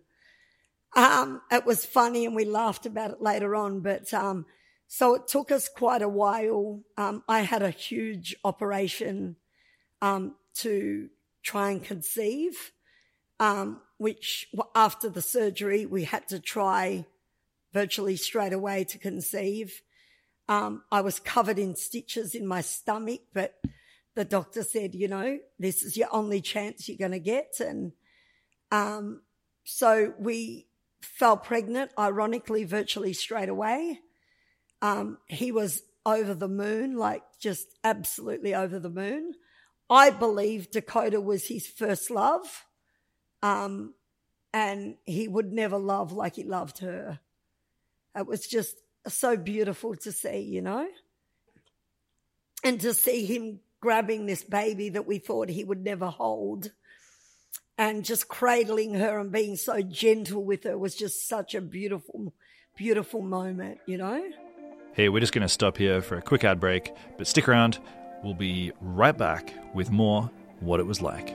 [0.95, 4.47] Um, it was funny and we laughed about it later on, but, um,
[4.89, 6.83] so it took us quite a while.
[6.99, 9.37] Um, I had a huge operation,
[10.03, 11.09] um, to
[11.43, 12.73] try and conceive,
[13.41, 17.07] um, which after the surgery, we had to try
[17.73, 19.81] virtually straight away to conceive.
[20.49, 23.55] Um, I was covered in stitches in my stomach, but
[24.15, 27.61] the doctor said, you know, this is your only chance you're going to get.
[27.61, 27.93] And,
[28.71, 29.23] um,
[29.65, 30.67] so we
[31.03, 34.01] fell pregnant, ironically, virtually straight away.
[34.81, 39.35] Um, he was over the moon, like just absolutely over the moon.
[39.91, 42.65] I believe Dakota was his first love.
[43.43, 43.95] Um,
[44.53, 47.21] and he would never love like he loved her.
[48.17, 48.77] It was just
[49.09, 50.87] so beautiful to see, you know?
[52.65, 56.71] And to see him grabbing this baby that we thought he would never hold
[57.79, 62.35] and just cradling her and being so gentle with her was just such a beautiful,
[62.77, 64.23] beautiful moment, you know?
[64.95, 67.79] Hey, we're just going to stop here for a quick ad break, but stick around.
[68.23, 70.31] We'll be right back with more
[70.61, 71.35] What It Was Like.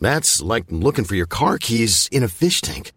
[0.00, 2.92] That's like looking for your car keys in a fish tank.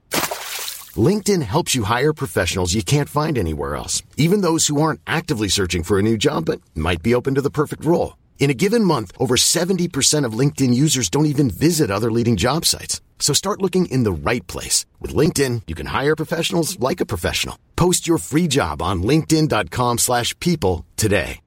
[0.96, 5.50] LinkedIn helps you hire professionals you can't find anywhere else, even those who aren't actively
[5.50, 8.16] searching for a new job but might be open to the perfect role.
[8.40, 12.64] In a given month, over 70% of LinkedIn users don't even visit other leading job
[12.64, 13.02] sites.
[13.20, 14.86] So start looking in the right place.
[15.02, 17.60] With LinkedIn, you can hire professionals like a professional.
[17.76, 21.40] Post your free job on linkedin.com slash people today.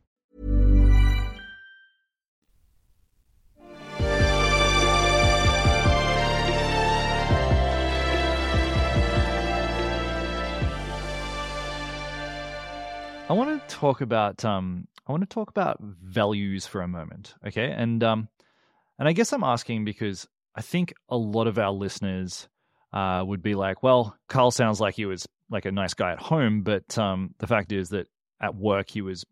[13.31, 17.37] I want to talk about um, I want to talk about values for a moment,
[17.47, 17.71] okay?
[17.71, 18.29] And um,
[18.99, 22.49] and I guess I'm asking because I think a lot of our listeners
[22.93, 26.19] uh, would be like, well, Carl sounds like he was like a nice guy at
[26.19, 28.09] home, but um, the fact is that
[28.41, 29.25] at work he was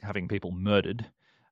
[0.00, 1.04] having people murdered.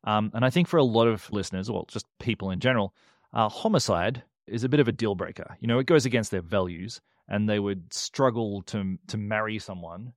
[0.04, 2.94] Um, and I think for a lot of listeners, or just people in general,
[3.34, 5.56] uh, homicide is a bit of a deal breaker.
[5.58, 10.12] You know, it goes against their values, and they would struggle to to marry someone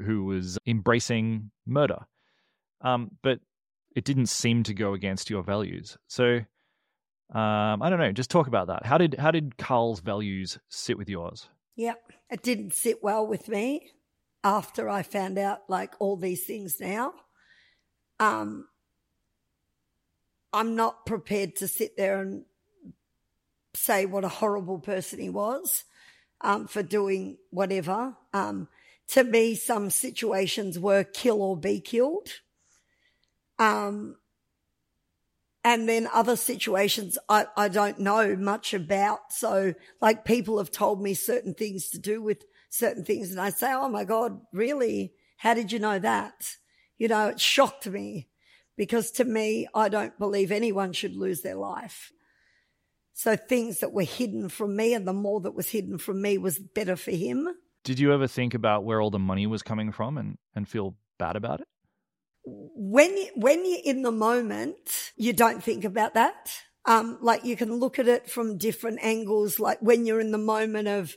[0.00, 2.06] who was embracing murder.
[2.80, 3.40] Um, but
[3.94, 5.96] it didn't seem to go against your values.
[6.06, 6.40] So
[7.34, 8.12] um, I don't know.
[8.12, 8.86] Just talk about that.
[8.86, 11.48] How did how did Carl's values sit with yours?
[11.74, 11.94] Yeah,
[12.30, 13.90] it didn't sit well with me.
[14.44, 17.12] after I found out like all these things now.
[18.20, 18.68] Um,
[20.52, 22.44] I'm not prepared to sit there and
[23.74, 25.84] say what a horrible person he was
[26.40, 28.16] um, for doing whatever.
[28.32, 28.68] Um,
[29.08, 32.28] to me, some situations were kill or be killed.
[33.58, 34.16] Um,
[35.66, 39.32] and then other situations I, I don't know much about.
[39.32, 43.30] So like people have told me certain things to do with certain things.
[43.30, 45.12] And I say, Oh my God, really?
[45.38, 46.56] How did you know that?
[46.98, 48.28] You know, it shocked me
[48.76, 52.12] because to me, I don't believe anyone should lose their life.
[53.12, 56.38] So things that were hidden from me and the more that was hidden from me
[56.38, 57.48] was better for him.
[57.86, 60.96] Did you ever think about where all the money was coming from and, and feel
[61.20, 61.68] bad about it?
[62.44, 66.52] When you, when you're in the moment, you don't think about that.
[66.84, 69.60] Um, like you can look at it from different angles.
[69.60, 71.14] Like when you're in the moment of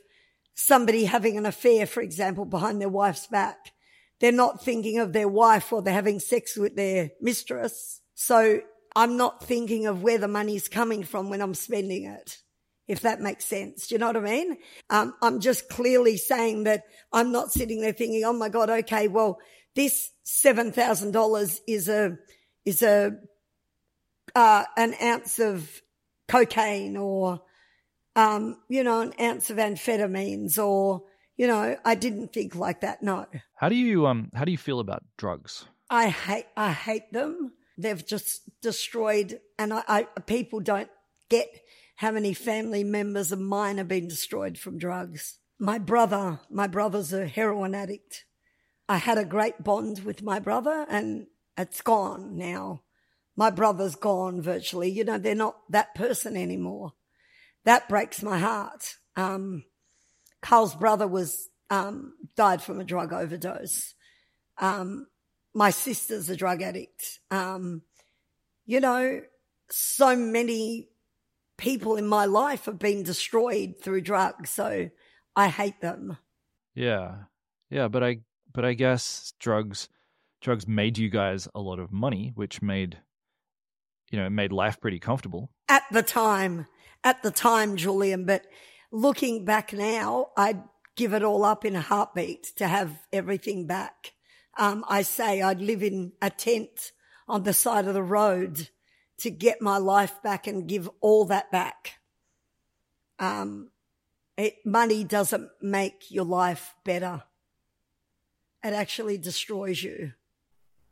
[0.54, 3.72] somebody having an affair, for example, behind their wife's back,
[4.20, 8.00] they're not thinking of their wife or they're having sex with their mistress.
[8.14, 8.60] So
[8.94, 12.36] I'm not thinking of where the money's coming from when I'm spending it,
[12.90, 13.86] if that makes sense.
[13.86, 14.56] Do you know what I mean?
[14.90, 19.08] Um, I'm just clearly saying that I'm not sitting there thinking, oh my God, okay,
[19.08, 19.38] well,
[19.74, 22.18] this $7,000 is a,
[22.64, 23.16] is a,
[24.34, 25.82] uh, an ounce of
[26.28, 27.40] cocaine or,
[28.16, 31.04] um, you know, an ounce of amphetamines or,
[31.36, 33.02] you know, I didn't think like that.
[33.02, 33.26] No.
[33.54, 35.64] How do you, um, how do you feel about drugs?
[35.88, 40.90] I hate, I hate them they've just destroyed, and I, I, people don't
[41.28, 41.48] get
[42.00, 45.36] how many family members of mine have been destroyed from drugs.
[45.58, 48.24] My brother, my brother's a heroin addict.
[48.88, 51.26] I had a great bond with my brother and
[51.58, 52.84] it's gone now.
[53.36, 54.88] My brother's gone virtually.
[54.88, 56.94] You know, they're not that person anymore.
[57.64, 58.96] That breaks my heart.
[59.14, 59.64] Um,
[60.40, 63.92] Carl's brother was, um, died from a drug overdose.
[64.56, 65.06] Um,
[65.52, 67.18] my sister's a drug addict.
[67.30, 67.82] Um,
[68.64, 69.20] you know,
[69.68, 70.89] so many
[71.60, 74.50] people in my life have been destroyed through drugs.
[74.50, 74.90] So
[75.36, 76.16] I hate them.
[76.74, 77.14] Yeah.
[77.70, 77.88] Yeah.
[77.88, 78.20] But I,
[78.52, 79.88] but I guess drugs,
[80.40, 82.98] drugs made you guys a lot of money, which made,
[84.10, 85.50] you know, made life pretty comfortable.
[85.68, 86.66] At the time,
[87.04, 88.46] at the time, Julian, but
[88.90, 90.62] looking back now, I'd
[90.96, 94.12] give it all up in a heartbeat to have everything back
[94.58, 96.92] um, I say I'd live in a tent
[97.28, 98.68] on the side of the road
[99.20, 101.98] to get my life back and give all that back.
[103.18, 103.70] Um,
[104.36, 107.22] it, money doesn't make your life better.
[108.64, 110.12] It actually destroys you.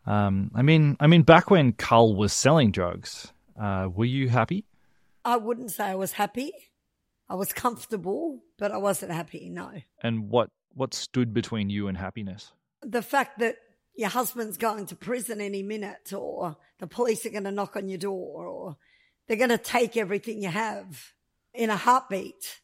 [0.07, 4.65] Um, I mean, I mean, back when Carl was selling drugs, uh, were you happy?
[5.25, 6.53] I wouldn't say I was happy.
[7.29, 9.51] I was comfortable, but I wasn't happy.
[9.51, 9.71] No.
[10.03, 12.53] And what what stood between you and happiness?
[12.83, 13.57] the fact that
[13.99, 17.89] your husband's going to prison any minute or the police are going to knock on
[17.89, 18.77] your door or
[19.27, 21.15] they're going to take everything you have
[21.53, 22.61] in a heartbeat.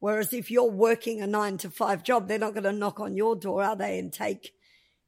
[0.00, 3.16] Whereas if you're working a nine to five job, they're not going to knock on
[3.16, 3.98] your door, are they?
[3.98, 4.52] And take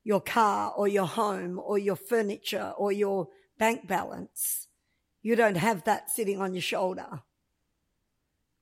[0.02, 3.28] your car or your home or your furniture or your
[3.58, 4.68] bank balance.
[5.20, 7.20] You don't have that sitting on your shoulder.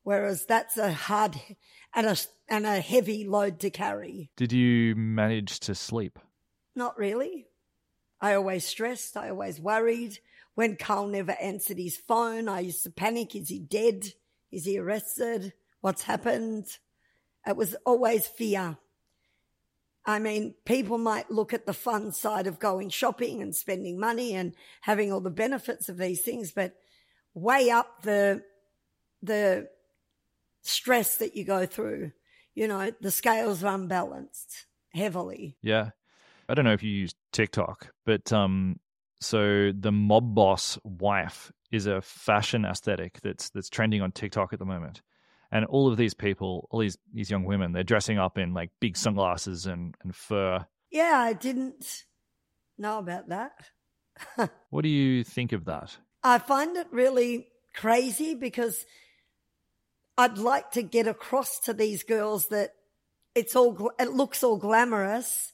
[0.02, 1.40] Whereas that's a hard
[1.94, 2.16] and a,
[2.48, 4.32] and a heavy load to carry.
[4.36, 6.18] Did you manage to sleep?
[6.74, 7.46] Not really.
[8.20, 9.16] I always stressed.
[9.16, 10.18] I always worried.
[10.54, 13.34] When Carl never answered his phone, I used to panic.
[13.34, 14.12] Is he dead?
[14.50, 15.52] Is he arrested?
[15.80, 16.66] What's happened?
[17.46, 18.76] It was always fear.
[20.04, 24.34] I mean, people might look at the fun side of going shopping and spending money
[24.34, 26.74] and having all the benefits of these things, but
[27.34, 28.42] way up the,
[29.22, 29.68] the
[30.62, 32.12] stress that you go through.
[32.54, 35.56] You know, the scales are unbalanced heavily.
[35.62, 35.90] Yeah.
[36.50, 38.78] I don't know if you use TikTok, but um
[39.20, 44.58] so the mob boss wife is a fashion aesthetic that's that's trending on TikTok at
[44.58, 45.02] the moment.
[45.52, 48.70] And all of these people, all these these young women, they're dressing up in like
[48.80, 50.66] big sunglasses and, and fur.
[50.90, 52.04] Yeah, I didn't
[52.78, 53.52] know about that.
[54.70, 55.96] what do you think of that?
[56.22, 58.84] I find it really crazy because
[60.18, 62.74] I'd like to get across to these girls that
[63.34, 65.52] it's all, it looks all glamorous.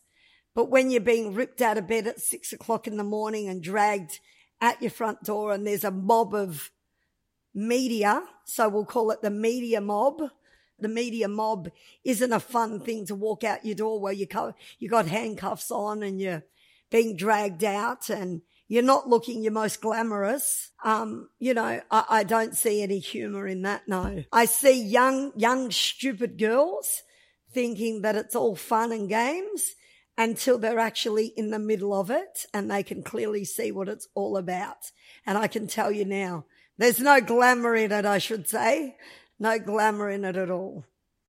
[0.57, 3.63] But when you're being ripped out of bed at six o'clock in the morning and
[3.63, 4.21] dragged
[4.59, 6.71] at your front door and there's a mob of
[7.55, 10.23] media, so we'll call it the media mob.
[10.81, 11.69] The media mob
[12.05, 15.71] isn't a fun thing to walk out your door where you, co- you got handcuffs
[15.71, 16.45] on and you're
[16.91, 20.71] being dragged out and you're not looking your most glamorous.
[20.83, 23.83] Um, you know, I, I don't see any humor in that.
[23.89, 27.03] No, I see young, young, stupid girls
[27.53, 29.76] thinking that it's all fun and games
[30.19, 34.09] until they're actually in the middle of it and they can clearly see what it's
[34.15, 34.91] all about.
[35.27, 36.47] And I can tell you now,
[36.79, 38.97] there's no glamour in it, I should say.
[39.39, 40.85] No glamour in it at all.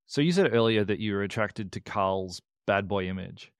[0.05, 3.51] So you said earlier that you were attracted to Carl's bad boy image,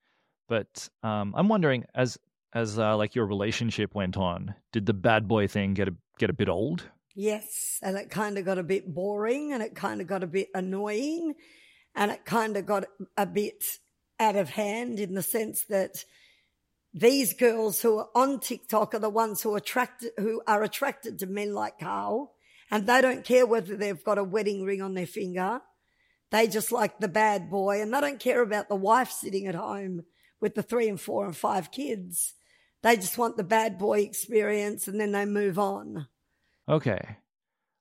[0.48, 2.18] but um, I'm wondering as
[2.54, 6.30] as uh, like your relationship went on, did the bad boy thing get a get
[6.30, 6.84] a bit old?
[7.14, 10.26] Yes, and it kind of got a bit boring, and it kind of got a
[10.26, 11.34] bit annoying,
[11.94, 12.84] and it kind of got
[13.18, 13.64] a bit
[14.20, 16.04] out of hand in the sense that
[16.94, 21.18] these girls who are on TikTok are the ones who are attracted who are attracted
[21.18, 22.34] to men like Carl,
[22.70, 25.60] and they don't care whether they've got a wedding ring on their finger.
[26.30, 29.54] They just like the bad boy, and they don't care about the wife sitting at
[29.54, 30.02] home
[30.40, 32.34] with the three and four and five kids.
[32.82, 36.08] They just want the bad boy experience, and then they move on.
[36.68, 37.16] Okay,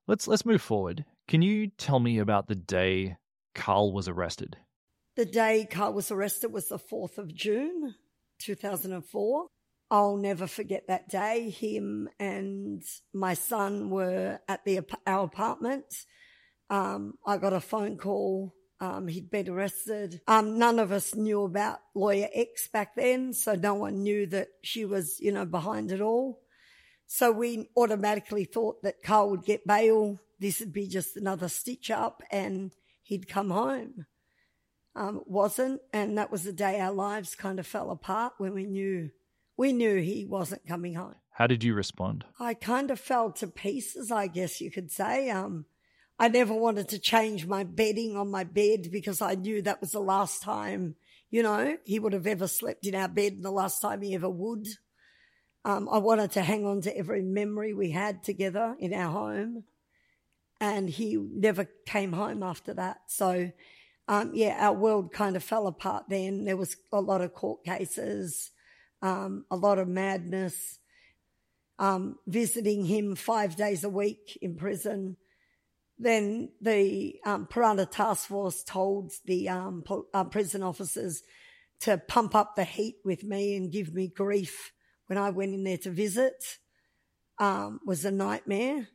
[0.08, 1.06] let's let's move forward.
[1.28, 3.18] Can you tell me about the day
[3.54, 4.58] Carl was arrested?
[5.18, 7.96] The day Carl was arrested was the 4th of June,
[8.38, 9.48] 2004.
[9.90, 11.50] I'll never forget that day.
[11.50, 12.84] Him and
[13.16, 16.06] my son were at the our apartment.
[16.70, 18.54] Um, I got a phone call.
[18.80, 20.22] Um, he'd been arrested.
[20.28, 24.50] Um, none of us knew about lawyer X back then, so no one knew that
[24.62, 26.42] she was, you know, behind it all.
[27.08, 30.20] So we automatically thought that Carl would get bail.
[30.40, 34.06] This would be just another stitch up, and he'd come home
[34.98, 35.82] um, wasn't.
[35.94, 39.12] And that was the day our lives kind of fell apart when we knew
[39.56, 41.16] we knew he wasn't coming home.
[41.32, 42.26] How did you respond?
[42.40, 45.30] I kind of fell to pieces, I guess you could say.
[45.30, 45.66] Um,
[46.20, 49.92] I never wanted to change my bedding on my bed because I knew that was
[49.92, 50.96] the last time,
[51.30, 54.16] you know, he would have ever slept in our bed and the last time he
[54.16, 54.68] ever would.
[55.66, 59.64] Um, I wanted to hang on to every memory we had together in our home.
[60.60, 62.98] And he never came home after that.
[63.08, 63.52] So
[64.08, 66.46] um, yeah, our world kind of fell apart then.
[66.46, 68.52] There was a lot of court cases,
[69.02, 70.80] um, a lot of madness.
[71.80, 75.16] Um, visiting him five days a week in prison.
[76.00, 81.22] Then the um, Purana Task Force told the um, uh, prison officers
[81.82, 84.72] to pump up the heat with me and give me grief
[85.06, 86.58] when I went in there to visit.
[87.40, 88.88] Um, was a nightmare.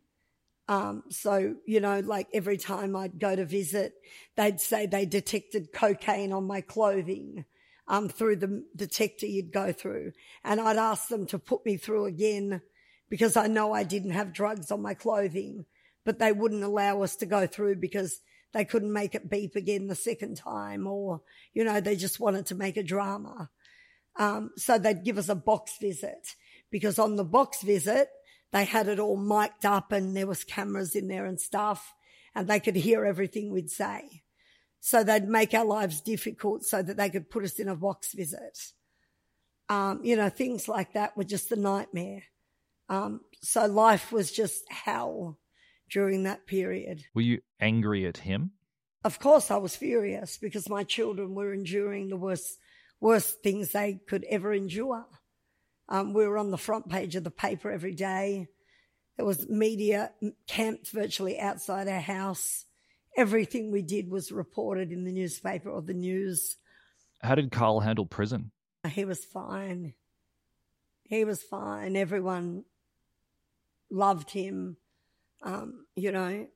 [0.69, 3.95] Um, so, you know, like every time I'd go to visit,
[4.37, 7.45] they'd say they detected cocaine on my clothing
[7.89, 10.13] um, through the detector you'd go through.
[10.45, 12.63] And I'd ask them to put me through again
[13.11, 15.67] because I know I didn't have drugs on my clothing,
[16.05, 18.21] but they wouldn't allow us to go through because
[18.53, 21.23] they couldn't make it beep again the second time or,
[21.55, 23.51] you know, they just wanted to make a drama.
[24.17, 26.37] Um, so they'd give us a box visit
[26.71, 28.09] because on the box visit,
[28.53, 31.95] they had it all mic'd up and there was cameras in there and stuff
[32.35, 34.23] and they could hear everything we'd say.
[34.81, 38.13] So they'd make our lives difficult so that they could put us in a box
[38.13, 38.59] visit.
[39.69, 42.25] Um, you know, things like that were just a nightmare.
[42.89, 45.39] Um, so life was just hell
[45.91, 47.05] during that period.
[47.15, 48.53] Were you angry at him?
[49.05, 52.59] Of course, I was furious because my children were enduring the worst,
[53.01, 55.07] worst things they could ever endure.
[55.93, 58.49] Um, we were on the front page of the paper every day.
[59.19, 60.11] There was media
[60.47, 62.65] camped virtually outside our house.
[63.15, 66.57] Everything we did was reported in the newspaper or the news.
[67.21, 68.53] How did Carl handle prison?
[68.89, 69.93] He was fine.
[71.03, 71.95] He was fine.
[71.95, 72.65] Everyone
[73.91, 74.79] loved him.
[75.43, 76.47] Um, you know,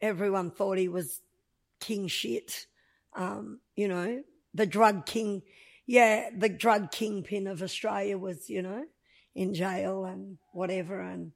[0.00, 1.20] everyone thought he was
[1.80, 2.68] king shit.
[3.12, 4.22] Um, you know,
[4.54, 5.42] the drug king
[5.86, 8.84] yeah, the drug kingpin of Australia was, you know,
[9.34, 11.00] in jail and whatever.
[11.00, 11.32] And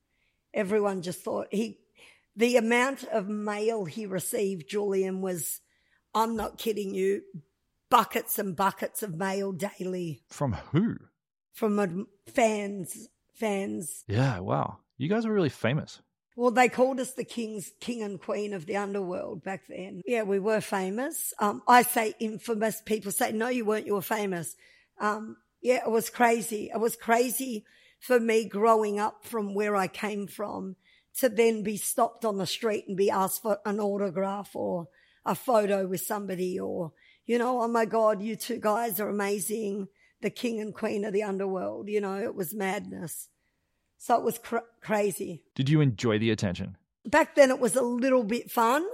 [0.55, 1.79] everyone just thought he,
[2.37, 5.61] the amount of mail he received, Julian, was,
[6.15, 7.23] I'm not kidding you,
[7.91, 10.23] buckets and buckets of mail daily.
[10.31, 10.97] From who?
[11.53, 14.05] From fans, fans.
[14.07, 14.79] Yeah, wow.
[14.97, 16.01] You guys are really famous.
[16.39, 20.03] Well, they called us the kings, king and queen of the underworld back then.
[20.07, 21.35] Yeah, we were famous.
[21.41, 22.81] Um, I say infamous.
[22.81, 23.89] People say, no, you weren't.
[23.89, 24.55] You were famous.
[25.01, 26.71] Um, yeah, it was crazy.
[26.73, 27.65] It was crazy
[27.99, 30.77] for me growing up from where I came from
[31.19, 34.87] to then be stopped on the street and be asked for an autograph or
[35.27, 36.93] a photo with somebody or,
[37.27, 39.89] you know, oh my God, you two guys are amazing.
[40.23, 41.89] The king and queen of the underworld.
[41.89, 43.29] You know, it was madness.
[43.99, 45.43] So it was cr- crazy.
[45.55, 46.77] Did you enjoy the attention?
[47.05, 48.87] Back then it was a little bit fun,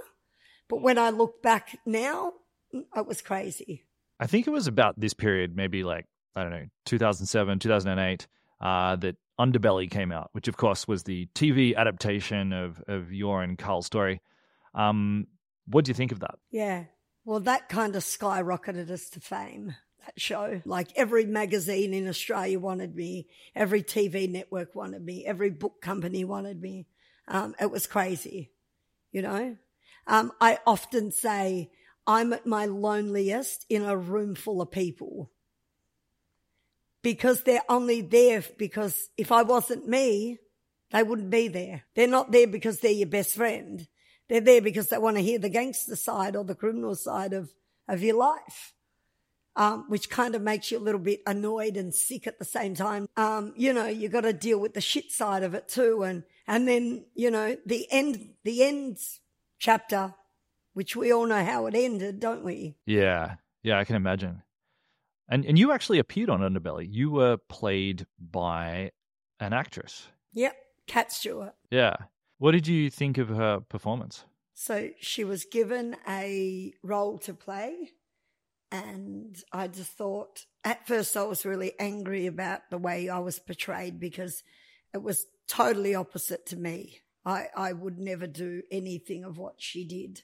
[0.67, 2.33] but when I look back now,
[2.73, 3.83] it was crazy.
[4.19, 8.27] I think it was about this period, maybe like, I don't know, 2007, 2008,
[8.61, 13.43] uh, that Underbelly came out, which of course was the TV adaptation of, of your
[13.43, 14.21] and Carl's story.
[14.73, 15.27] Um,
[15.67, 16.35] what do you think of that?
[16.51, 16.85] Yeah,
[17.25, 19.75] Well, that kind of skyrocketed us to fame,
[20.05, 20.61] that show.
[20.65, 26.23] Like every magazine in Australia wanted me, every TV network wanted me, every book company
[26.23, 26.87] wanted me.
[27.27, 28.51] Um, it was crazy,
[29.11, 29.57] you know?
[30.07, 31.71] Um, I often say
[32.05, 35.31] I'm at my loneliest in a room full of people
[37.01, 40.39] because they're only there because if I wasn't me,
[40.91, 41.83] they wouldn't be there.
[41.95, 43.87] They're not there because they're your best friend.
[44.29, 47.51] They're there because they want to hear the gangster side or the criminal side of,
[47.87, 48.73] of your life.
[49.57, 52.75] Um, which kind of makes you a little bit annoyed and sick at the same
[52.75, 53.07] time.
[53.15, 56.03] Um, you know, you got to deal with the shit side of it too.
[56.03, 58.97] And, and then, you know, the end, the end
[59.57, 60.13] chapter,
[60.73, 62.75] which we all know how it ended, don't we?
[62.85, 63.35] Yeah.
[63.63, 64.43] Yeah, I can imagine.
[65.27, 66.87] And and you actually appeared on Underbelly.
[66.89, 68.91] You were played by
[69.39, 70.07] an actress.
[70.33, 70.55] Yep.
[70.87, 71.55] Kat Stewart.
[71.71, 71.95] Yeah.
[72.37, 74.25] What did you think of her performance?
[74.53, 77.91] So she was given a role to play.
[78.71, 83.39] And I just thought, at first, I was really angry about the way I was
[83.39, 84.43] portrayed because
[84.93, 86.99] it was totally opposite to me.
[87.25, 90.23] I, I would never do anything of what she did.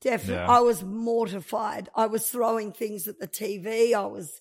[0.00, 0.42] Definitely.
[0.42, 0.50] Yeah.
[0.50, 1.88] I was mortified.
[1.94, 3.94] I was throwing things at the TV.
[3.94, 4.40] I was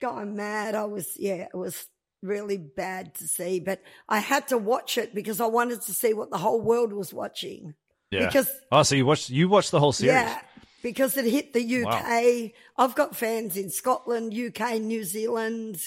[0.00, 0.74] going mad.
[0.74, 1.86] I was, yeah, it was
[2.22, 6.12] really bad to see, but I had to watch it because I wanted to see
[6.12, 7.74] what the whole world was watching.
[8.10, 8.26] Yeah.
[8.26, 10.14] Because oh, so you watched you watched the whole series?
[10.14, 10.40] yeah,
[10.82, 12.52] because it hit the UK.
[12.76, 15.80] I've got fans in Scotland, UK, New Zealand,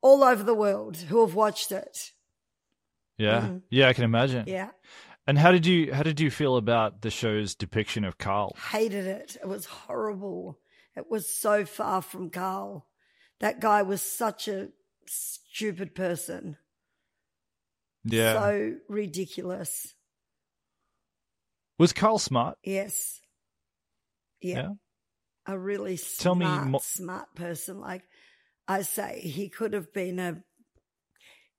[0.00, 2.12] all over the world who have watched it.
[3.16, 3.54] Yeah.
[3.70, 4.40] Yeah, I can imagine.
[4.42, 4.50] Mm-hmm.
[4.50, 4.70] Yeah.
[5.26, 8.56] And how did you how did you feel about the show's depiction of Carl?
[8.70, 9.36] Hated it.
[9.42, 10.58] It was horrible.
[10.96, 12.86] It was so far from Carl.
[13.40, 14.68] That guy was such a
[15.06, 16.56] stupid person.
[18.04, 18.32] Yeah.
[18.34, 19.94] So ridiculous.
[21.78, 22.56] Was Carl smart?
[22.64, 23.20] Yes.
[24.40, 24.54] Yeah.
[24.54, 24.68] Yeah.
[25.46, 27.80] A really Tell me smart, mo- smart person.
[27.80, 28.02] Like
[28.66, 30.42] I say, he could have been a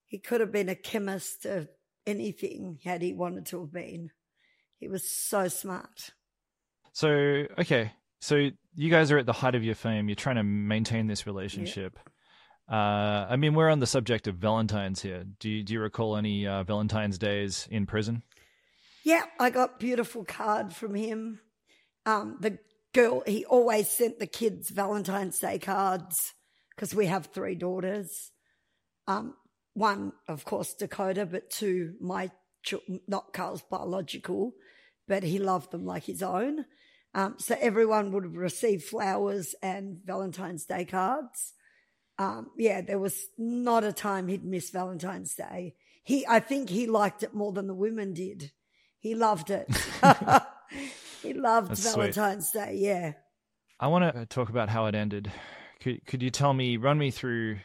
[0.06, 1.68] he could have been a chemist or
[2.06, 4.10] anything had he wanted to have been.
[4.80, 6.12] He was so smart.
[6.94, 7.94] So, okay.
[8.22, 10.10] So you guys are at the height of your fame.
[10.10, 12.00] You're trying to maintain this relationship.
[12.70, 15.26] Uh, I mean, we're on the subject of Valentine's here.
[15.40, 18.24] Do you, do you recall any uh, Valentine's days in prison?
[19.04, 21.40] Yeah, I got beautiful card from him.
[22.06, 22.60] Um, the
[22.94, 26.34] girl, he always sent the kids Valentine's Day cards
[26.76, 28.32] because we have three daughters.
[29.08, 29.36] Um,
[29.74, 32.32] one, of course, Dakota, but two, my
[33.08, 34.54] not Carl's biological,
[35.08, 36.66] but he loved them like his own.
[37.16, 41.54] Um, so everyone would receive flowers and Valentine's Day cards.
[42.18, 45.76] Um, yeah, there was not a time he'd miss Valentine's Day.
[46.04, 48.52] He, I think he liked it more than the women did.
[49.00, 49.68] He loved it.
[51.22, 52.14] he loved That's sweet.
[52.14, 52.76] Valentine's Day.
[52.78, 53.14] Yeah.
[53.80, 55.32] I want to talk about how it ended.
[55.82, 57.60] Could could you tell me, run me through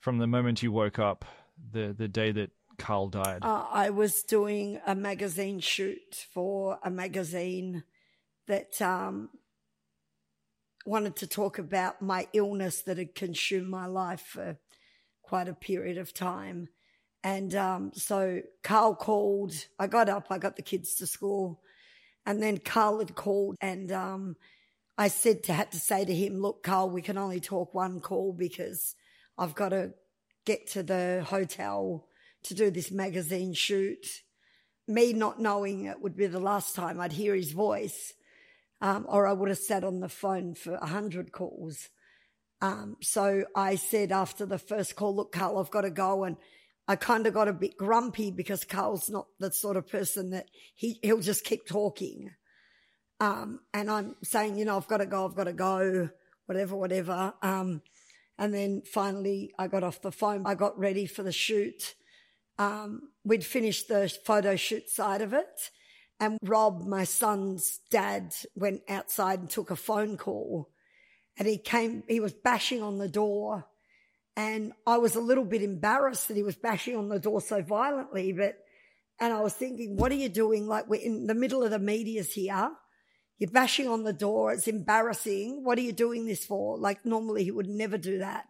[0.00, 1.24] from the moment you woke up,
[1.72, 3.40] the the day that Carl died?
[3.42, 7.82] Uh, I was doing a magazine shoot for a magazine
[8.46, 9.30] that um,
[10.86, 14.56] wanted to talk about my illness that had consumed my life for
[15.22, 16.68] quite a period of time.
[17.24, 19.52] And um, so Carl called.
[19.78, 21.60] I got up, I got the kids to school,
[22.28, 24.36] and then Carl had called, and um,
[24.98, 28.00] I said to had to say to him, "Look, Carl, we can only talk one
[28.00, 28.94] call because
[29.38, 29.94] I've got to
[30.44, 32.06] get to the hotel
[32.42, 34.06] to do this magazine shoot."
[34.86, 38.12] Me not knowing it would be the last time I'd hear his voice,
[38.82, 41.88] um, or I would have sat on the phone for a hundred calls.
[42.60, 46.36] Um, so I said after the first call, "Look, Carl, I've got to go," and
[46.88, 50.46] I kind of got a bit grumpy because Carl's not the sort of person that
[50.74, 52.30] he he'll just keep talking.
[53.20, 56.08] Um, and I'm saying, you know, I've got to go, I've got to go,
[56.46, 57.34] whatever, whatever.
[57.42, 57.82] Um,
[58.38, 60.46] and then finally I got off the phone.
[60.46, 61.94] I got ready for the shoot.
[62.58, 65.70] Um, we'd finished the photo shoot side of it.
[66.20, 70.70] And Rob, my son's dad, went outside and took a phone call.
[71.36, 73.66] And he came, he was bashing on the door.
[74.38, 77.60] And I was a little bit embarrassed that he was bashing on the door so
[77.60, 78.32] violently.
[78.32, 78.56] But,
[79.18, 80.68] and I was thinking, what are you doing?
[80.68, 82.70] Like we're in the middle of the media's here.
[83.38, 84.52] You're bashing on the door.
[84.52, 85.64] It's embarrassing.
[85.64, 86.78] What are you doing this for?
[86.78, 88.44] Like normally he would never do that.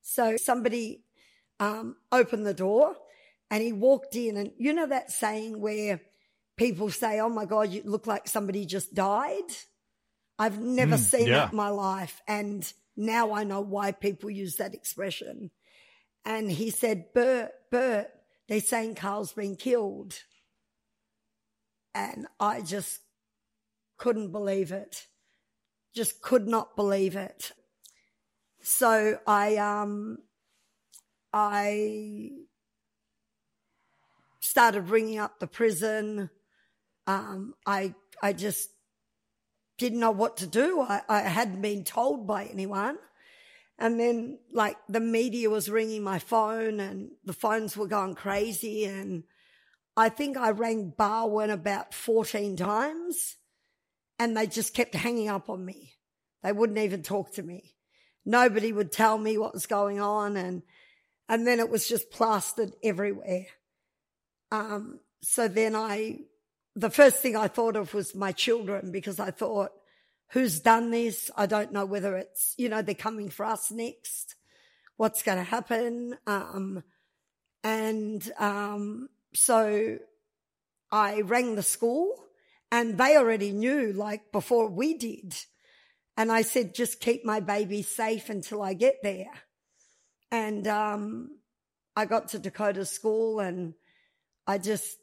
[0.00, 1.04] So somebody
[1.60, 2.96] um, opened the door
[3.48, 6.00] and he walked in and you know that saying where
[6.56, 9.50] people say, Oh my God, you look like somebody just died.
[10.36, 11.34] I've never Mm, seen yeah.
[11.44, 12.20] that in my life.
[12.26, 15.50] And now I know why people use that expression.
[16.24, 18.08] And he said, Bert, Bert,
[18.48, 20.14] they're saying Carl's been killed.
[21.94, 23.00] And I just
[23.96, 25.06] couldn't believe it.
[25.94, 27.52] Just could not believe it.
[28.62, 30.18] So I, um,
[31.32, 32.30] I
[34.40, 36.30] started ringing up the prison.
[37.06, 38.70] Um, I, I just
[39.82, 40.80] didn't know what to do.
[40.80, 42.98] I, I hadn't been told by anyone.
[43.80, 48.84] And then like the media was ringing my phone and the phones were going crazy.
[48.84, 49.24] And
[49.96, 53.36] I think I rang Barwon about 14 times
[54.20, 55.94] and they just kept hanging up on me.
[56.44, 57.74] They wouldn't even talk to me.
[58.24, 60.36] Nobody would tell me what was going on.
[60.36, 60.62] And,
[61.28, 63.46] and then it was just plastered everywhere.
[64.52, 66.20] Um, so then I,
[66.74, 69.72] the first thing I thought of was my children because I thought,
[70.28, 71.30] who's done this?
[71.36, 74.34] I don't know whether it's, you know, they're coming for us next.
[74.96, 76.16] What's going to happen?
[76.26, 76.82] Um,
[77.62, 79.98] and, um, so
[80.90, 82.14] I rang the school
[82.70, 85.34] and they already knew like before we did.
[86.16, 89.30] And I said, just keep my baby safe until I get there.
[90.30, 91.38] And, um,
[91.94, 93.74] I got to Dakota school and
[94.46, 94.96] I just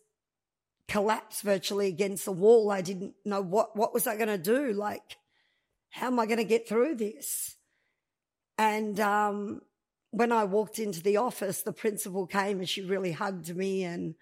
[0.90, 2.72] collapsed virtually against the wall.
[2.72, 4.74] I didn't know what, what was I going to do?
[4.74, 5.18] Like,
[5.92, 7.56] how am I going to get through this?
[8.58, 9.62] And, um,
[10.12, 13.84] when I walked into the office, the principal came and she really hugged me.
[13.84, 14.16] And,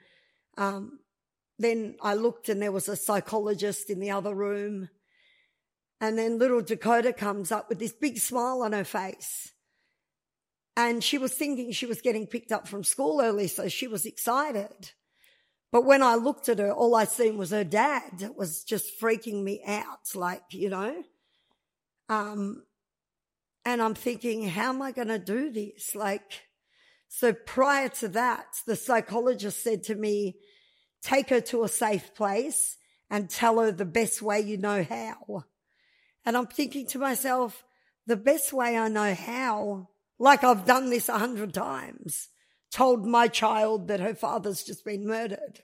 [0.57, 0.99] um,
[1.57, 4.89] then I looked and there was a psychologist in the other room.
[5.99, 9.53] And then little Dakota comes up with this big smile on her face.
[10.75, 14.05] And she was thinking she was getting picked up from school early, so she was
[14.05, 14.91] excited.
[15.71, 18.21] But when I looked at her, all I seen was her dad.
[18.21, 21.03] It was just freaking me out, like, you know.
[22.09, 22.63] Um,
[23.65, 25.93] and I'm thinking, how am I going to do this?
[25.93, 26.43] Like,
[27.09, 30.37] so prior to that, the psychologist said to me,
[31.01, 32.77] take her to a safe place
[33.09, 35.43] and tell her the best way you know how.
[36.25, 37.63] And I'm thinking to myself,
[38.05, 39.89] the best way I know how
[40.19, 42.29] like I've done this a hundred times,
[42.77, 45.63] told my child that her father's just been murdered.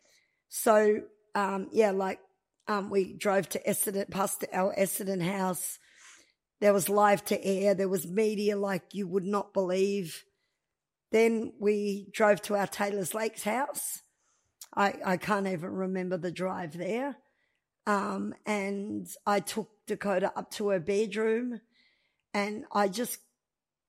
[0.50, 1.02] So,
[1.36, 2.20] um, yeah, like,
[2.68, 5.78] um, we drove to Essendon, past our Essendon house.
[6.60, 7.76] There was live to air.
[7.76, 10.24] There was media like you would not believe.
[11.12, 14.02] Then we drove to our Taylor's Lakes house.
[14.76, 17.18] I, I can't even remember the drive there.
[17.86, 21.62] Um, and I took Dakota up to her bedroom
[22.34, 23.20] and I just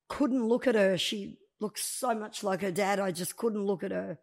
[0.09, 0.95] couldn't look at her.
[0.95, 2.99] She looked so much like her dad.
[2.99, 4.19] I just couldn't look at her.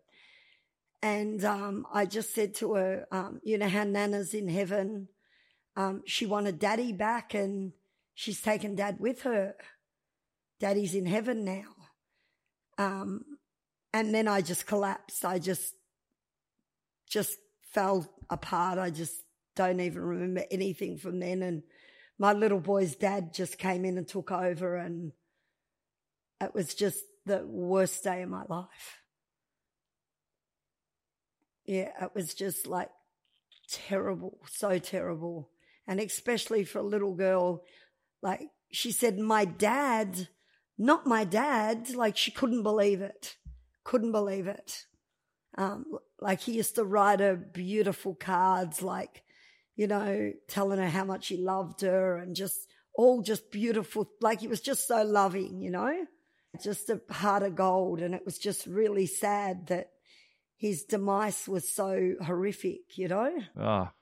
[1.02, 5.08] And um, I just said to her, um, you know how Nana's in heaven?
[5.76, 7.72] Um, she wanted daddy back and
[8.14, 9.54] she's taken dad with her.
[10.60, 11.64] Daddy's in heaven now.
[12.78, 13.24] Um,
[13.92, 15.24] and then I just collapsed.
[15.24, 15.74] I just,
[17.08, 17.36] just
[17.72, 18.78] fell apart.
[18.78, 19.24] I just
[19.56, 21.42] don't even remember anything from then.
[21.42, 21.62] And
[22.16, 25.12] my little boy's dad just came in and took over and
[26.40, 29.00] it was just the worst day of my life.
[31.64, 32.90] Yeah, it was just like
[33.70, 35.50] terrible, so terrible.
[35.86, 37.64] And especially for a little girl,
[38.22, 40.28] like she said, my dad,
[40.78, 43.36] not my dad, like she couldn't believe it.
[43.84, 44.86] Couldn't believe it.
[45.58, 45.84] Um,
[46.20, 49.22] like he used to write her beautiful cards, like,
[49.76, 54.10] you know, telling her how much he loved her and just all just beautiful.
[54.20, 56.06] Like he was just so loving, you know?
[56.60, 58.00] Just a heart of gold.
[58.00, 59.90] And it was just really sad that
[60.56, 63.32] his demise was so horrific, you know?
[63.58, 63.92] Ah,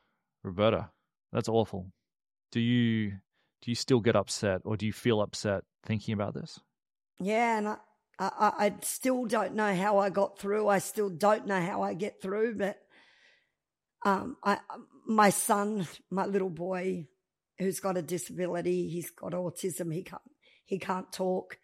[0.42, 0.90] Roberta,
[1.32, 1.90] that's awful.
[2.52, 3.12] Do you
[3.62, 6.58] do you still get upset or do you feel upset thinking about this?
[7.18, 7.76] Yeah, and I,
[8.18, 10.68] I, I still don't know how I got through.
[10.68, 12.78] I still don't know how I get through, but
[14.04, 14.58] um, I,
[15.06, 17.06] my son, my little boy,
[17.58, 19.92] who's got a disability, he's got autism.
[19.92, 20.22] He can't,
[20.64, 21.58] he can't talk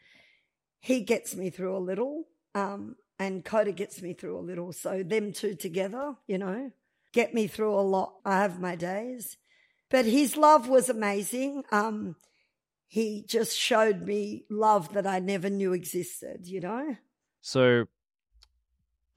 [0.87, 4.73] he gets me through a little, um, and Coda gets me through a little.
[4.73, 6.71] So them two together, you know,
[7.13, 8.13] get me through a lot.
[8.25, 9.37] I have my days,
[9.91, 11.65] but his love was amazing.
[11.73, 12.15] Um,
[12.87, 16.97] he just showed me love that I never knew existed, you know?
[17.41, 17.87] So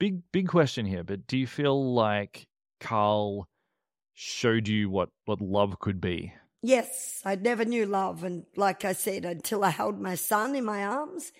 [0.00, 2.48] big, big question here, but do you feel like
[2.80, 3.46] Carl
[4.12, 6.32] showed you what, what love could be?
[6.62, 8.24] Yes, I never knew love.
[8.24, 11.30] And like I said, until I held my son in my arms,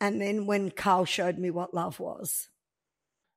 [0.00, 2.48] and then when Carl showed me what love was.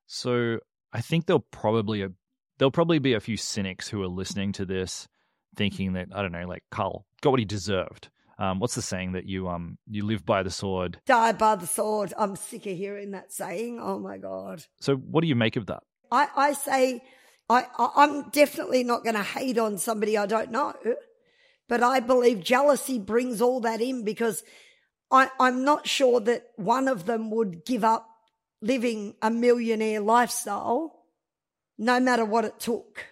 [0.06, 0.58] So
[0.92, 2.10] I think there'll probably a
[2.58, 5.08] there'll probably be a few cynics who are listening to this,
[5.56, 8.08] thinking that I don't know, like Carl got what he deserved.
[8.38, 11.66] Um, what's the saying that you um you live by the sword, die by the
[11.66, 12.12] sword?
[12.16, 13.78] I'm sick of hearing that saying.
[13.80, 14.64] Oh my god!
[14.80, 15.82] So what do you make of that?
[16.10, 17.02] I I say
[17.48, 20.74] I, I I'm definitely not going to hate on somebody I don't know,
[21.68, 24.42] but I believe jealousy brings all that in because
[25.12, 28.08] I, I'm not sure that one of them would give up
[28.62, 31.04] living a millionaire lifestyle,
[31.76, 33.04] no matter what it took.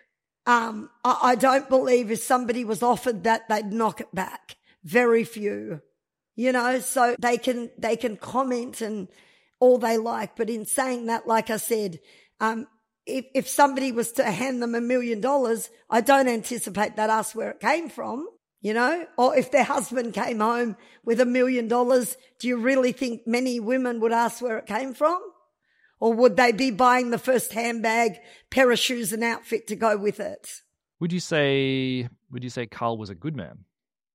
[0.46, 4.56] Um, I, I don't believe if somebody was offered that, they'd knock it back.
[4.82, 5.82] Very few,
[6.36, 9.08] you know, so they can, they can comment and
[9.60, 10.36] all they like.
[10.36, 12.00] But in saying that, like I said,
[12.40, 12.66] um,
[13.04, 17.36] if, if somebody was to hand them a million dollars, I don't anticipate that ask
[17.36, 18.26] where it came from,
[18.60, 22.92] you know, or if their husband came home with a million dollars, do you really
[22.92, 25.20] think many women would ask where it came from?
[25.98, 28.18] Or would they be buying the first handbag,
[28.50, 30.62] pair of shoes and outfit to go with it?
[30.98, 33.64] Would you say would you say Carl was a good man?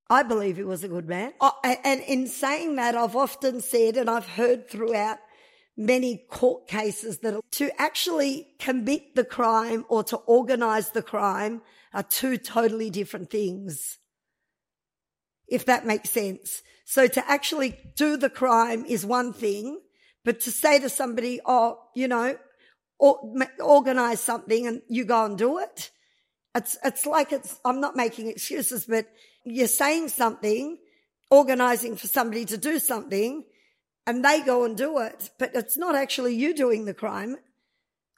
[0.10, 1.34] I believe he was a good man.
[1.41, 5.18] Oh, and in saying that, I've often said, and I've heard throughout
[5.76, 11.62] many court cases that to actually commit the crime or to organize the crime
[11.93, 13.98] are two totally different things.
[15.48, 16.62] If that makes sense.
[16.86, 19.80] So to actually do the crime is one thing
[20.26, 22.36] but to say to somebody, oh, you know,
[22.98, 25.91] or, organize something and you go and do it.
[26.56, 29.06] It's, it's like it's, I'm not making excuses, but
[29.46, 30.80] you're saying something,
[31.30, 33.46] organizing for somebody to do something
[34.08, 37.38] and they go and do it, but it's not actually you doing the crime.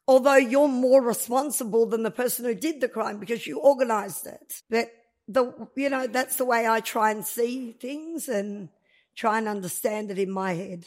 [0.08, 4.62] Although you're more responsible than the person who did the crime because you organized it.
[4.70, 4.90] But
[5.28, 8.70] the, you know, that's the way I try and see things and
[9.16, 10.86] try and understand it in my head.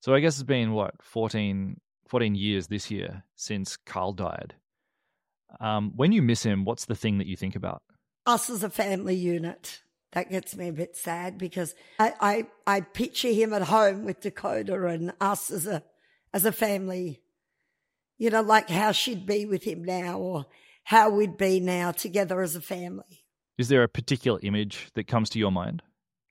[0.00, 4.54] So I guess it's been what 14, 14 years this year since Carl died.
[5.60, 7.82] Um, when you miss him, what's the thing that you think about?
[8.26, 9.80] Us as a family unit.
[10.12, 14.20] That gets me a bit sad because I, I, I picture him at home with
[14.20, 15.82] Dakota and us as a
[16.32, 17.20] as a family.
[18.16, 20.46] You know, like how she'd be with him now or
[20.84, 23.23] how we'd be now together as a family.
[23.56, 25.82] Is there a particular image that comes to your mind?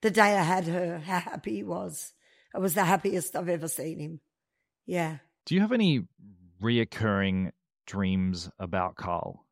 [0.02, 2.14] The day I had her, how happy he was.
[2.54, 4.20] It was the happiest I've ever seen him.
[4.86, 5.18] Yeah.
[5.46, 6.06] Do you have any
[6.62, 7.52] reoccurring
[7.88, 9.46] dreams about Carl?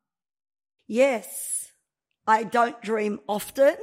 [0.86, 1.72] Yes.
[2.26, 3.76] I don't dream often.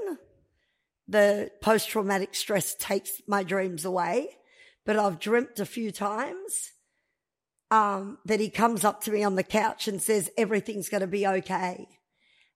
[1.08, 4.38] The post traumatic stress takes my dreams away,
[4.86, 6.72] but I've dreamt a few times
[7.72, 11.08] um, that he comes up to me on the couch and says, Everything's going to
[11.08, 11.88] be okay.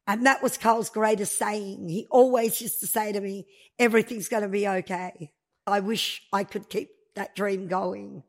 [0.06, 1.88] And that was Carl's greatest saying.
[1.88, 3.45] He always used to say to me,
[3.80, 5.32] Everything's going to be okay.
[5.66, 8.24] I wish I could keep that dream going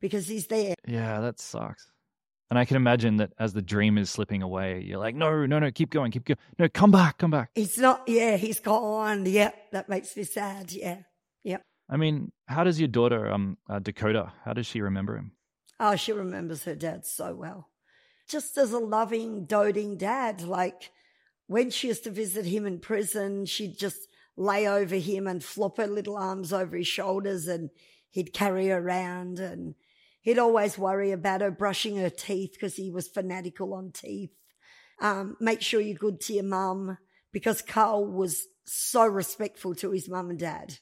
[0.00, 0.74] because he's there.
[0.86, 1.90] Yeah, that sucks.
[2.50, 5.58] And I can imagine that as the dream is slipping away, you're like, no, no,
[5.58, 6.38] no, keep going, keep going.
[6.58, 7.50] No, come back, come back.
[7.54, 9.26] He's not, yeah, he's gone.
[9.26, 10.72] Yeah, that makes me sad.
[10.72, 11.00] Yeah,
[11.44, 11.58] yeah.
[11.90, 15.32] I mean, how does your daughter, um, uh, Dakota, how does she remember him?
[15.78, 17.68] Oh, she remembers her dad so well.
[18.28, 20.42] Just as a loving, doting dad.
[20.42, 20.90] Like
[21.48, 25.78] when she used to visit him in prison, she'd just lay over him and flop
[25.78, 27.70] her little arms over his shoulders and
[28.10, 29.74] he'd carry her around and
[30.20, 34.30] he'd always worry about her brushing her teeth because he was fanatical on teeth.
[35.00, 36.98] Um, make sure you're good to your mum
[37.32, 40.78] because Carl was so respectful to his mum and dad.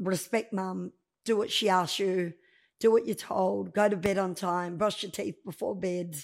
[0.00, 0.92] Respect mum,
[1.24, 2.32] do what she asks you,
[2.80, 6.16] do what you're told, go to bed on time, brush your teeth before bed,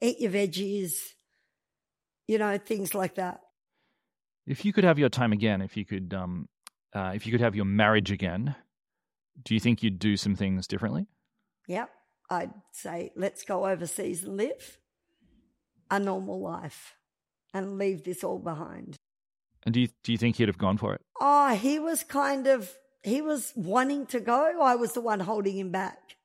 [0.00, 0.94] eat your veggies,
[2.28, 3.40] you know, things like that.
[4.46, 6.48] If you could have your time again, if you could, um,
[6.94, 8.54] uh, if you could have your marriage again,
[9.42, 11.06] do you think you'd do some things differently?
[11.66, 11.90] Yep,
[12.30, 14.78] I'd say let's go overseas and live
[15.90, 16.94] a normal life
[17.52, 18.96] and leave this all behind.
[19.64, 21.00] And do you do you think he'd have gone for it?
[21.20, 22.72] Oh, he was kind of
[23.02, 24.62] he was wanting to go.
[24.62, 26.16] I was the one holding him back.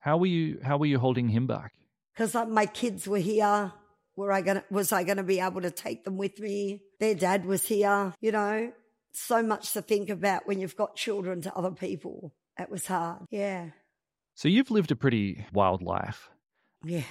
[0.00, 0.60] How were you?
[0.62, 1.72] How were you holding him back?
[2.14, 3.72] Because like, my kids were here.
[4.18, 6.80] Were I gonna, was I going to be able to take them with me?
[6.98, 8.72] Their dad was here, you know,
[9.12, 12.34] so much to think about when you've got children to other people.
[12.58, 13.26] It was hard.
[13.30, 13.70] Yeah.
[14.34, 16.30] So you've lived a pretty wild life.
[16.84, 17.04] Yeah,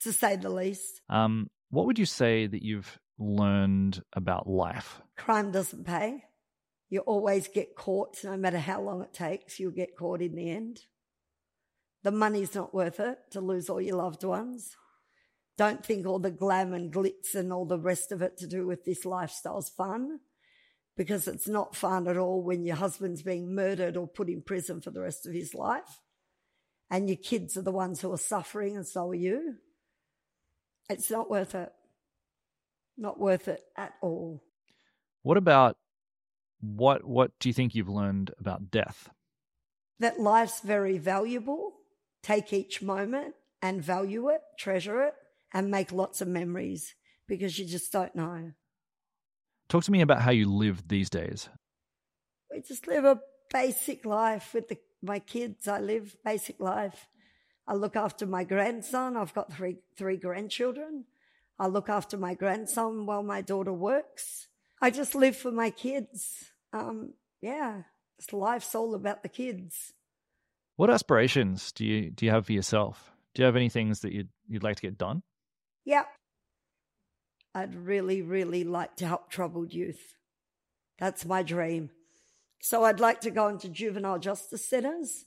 [0.00, 1.00] to say the least.
[1.08, 5.00] Um, what would you say that you've learned about life?
[5.16, 6.24] Crime doesn't pay.
[6.90, 10.50] You always get caught, no matter how long it takes, you'll get caught in the
[10.50, 10.80] end.
[12.02, 14.76] The money's not worth it to lose all your loved ones.
[15.58, 18.66] Don't think all the glam and glitz and all the rest of it to do
[18.66, 20.20] with this lifestyle's fun
[20.96, 24.80] because it's not fun at all when your husband's being murdered or put in prison
[24.80, 26.00] for the rest of his life.
[26.90, 29.54] And your kids are the ones who are suffering, and so are you.
[30.90, 31.72] It's not worth it.
[32.98, 34.42] Not worth it at all.
[35.22, 35.76] What about
[36.60, 39.08] what what do you think you've learned about death?
[40.00, 41.72] That life's very valuable.
[42.22, 45.14] Take each moment and value it, treasure it,
[45.52, 46.94] and make lots of memories
[47.26, 48.52] because you just don't know.
[49.68, 51.48] Talk to me about how you live these days.
[52.50, 53.20] We just live a
[53.52, 55.68] basic life with the, my kids.
[55.68, 57.08] I live basic life.
[57.66, 59.16] I look after my grandson.
[59.16, 61.04] I've got three three grandchildren.
[61.58, 64.48] I look after my grandson while my daughter works.
[64.80, 66.50] I just live for my kids.
[66.72, 67.82] Um, yeah,
[68.32, 69.92] life's all about the kids.
[70.76, 73.12] What aspirations do you do you have for yourself?
[73.34, 75.22] Do you have any things that you'd you'd like to get done?
[75.84, 76.04] Yeah.
[77.54, 80.14] I'd really, really like to help troubled youth.
[80.98, 81.90] That's my dream.
[82.60, 85.24] So I'd like to go into juvenile justice centers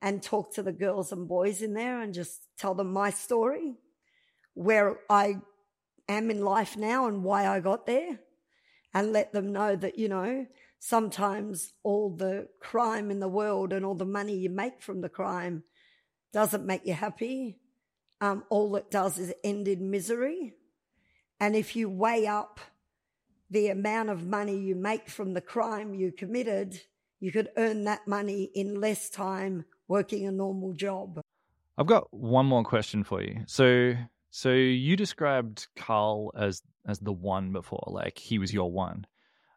[0.00, 3.74] and talk to the girls and boys in there and just tell them my story,
[4.54, 5.36] where I
[6.08, 8.18] am in life now and why I got there,
[8.92, 10.46] and let them know that, you know,
[10.80, 15.08] sometimes all the crime in the world and all the money you make from the
[15.08, 15.62] crime
[16.32, 17.58] doesn't make you happy.
[18.22, 20.54] Um, all it does is end in misery.
[21.40, 22.60] And if you weigh up
[23.50, 26.80] the amount of money you make from the crime you committed,
[27.18, 31.20] you could earn that money in less time working a normal job.
[31.76, 33.42] I've got one more question for you.
[33.46, 33.94] So,
[34.30, 39.04] so you described Carl as as the one before, like he was your one,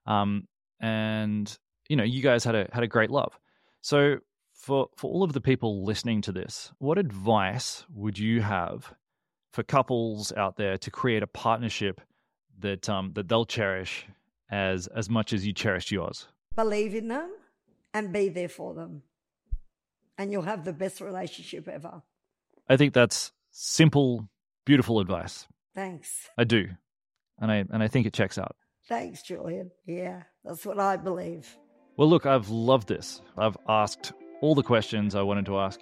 [0.08, 0.48] um,
[0.80, 1.56] and
[1.88, 3.38] you know you guys had a had a great love.
[3.82, 4.18] So,
[4.66, 8.96] for for all of the people listening to this, what advice would you have
[9.54, 12.02] for couples out there to create a partnership
[12.60, 14.08] that um, that they'll cherish
[14.50, 16.28] as as much as you cherished yours.
[16.56, 17.32] Believe in them
[17.94, 19.04] and be there for them,
[20.18, 22.02] and you'll have the best relationship ever.
[22.68, 24.28] I think that's simple,
[24.66, 25.48] beautiful advice.
[25.76, 26.28] Thanks.
[26.40, 26.70] I do,
[27.40, 28.56] and I and I think it checks out.
[28.90, 29.70] Thanks, Julian.
[29.86, 31.56] Yeah, that's what I believe.
[31.98, 33.22] Well, look, I've loved this.
[33.38, 34.12] I've asked
[34.46, 35.82] all the questions I wanted to ask.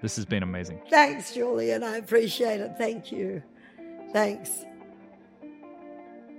[0.00, 0.80] This has been amazing.
[0.88, 1.82] Thanks, Julian.
[1.82, 2.76] I appreciate it.
[2.78, 3.42] Thank you.
[4.12, 4.64] Thanks.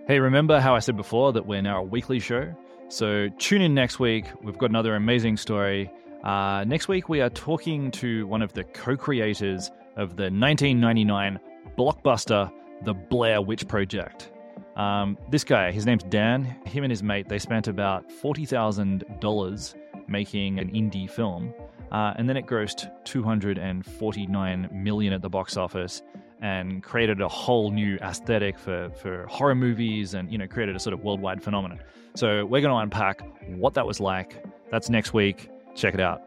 [0.07, 2.55] Hey, remember how I said before that we're now a weekly show?
[2.87, 4.25] So tune in next week.
[4.41, 5.91] We've got another amazing story.
[6.23, 11.39] Uh, next week, we are talking to one of the co creators of the 1999
[11.77, 12.49] blockbuster,
[12.83, 14.31] The Blair Witch Project.
[14.77, 16.45] Um, this guy, his name's Dan.
[16.65, 19.75] Him and his mate, they spent about $40,000
[20.07, 21.53] making an indie film.
[21.91, 26.01] Uh, and then it grossed 249 million at the box office
[26.41, 30.79] and created a whole new aesthetic for, for horror movies and you know created a
[30.79, 31.79] sort of worldwide phenomenon.
[32.15, 33.21] So we're going to unpack
[33.55, 34.43] what that was like.
[34.71, 35.49] That's next week.
[35.75, 36.21] Check it out.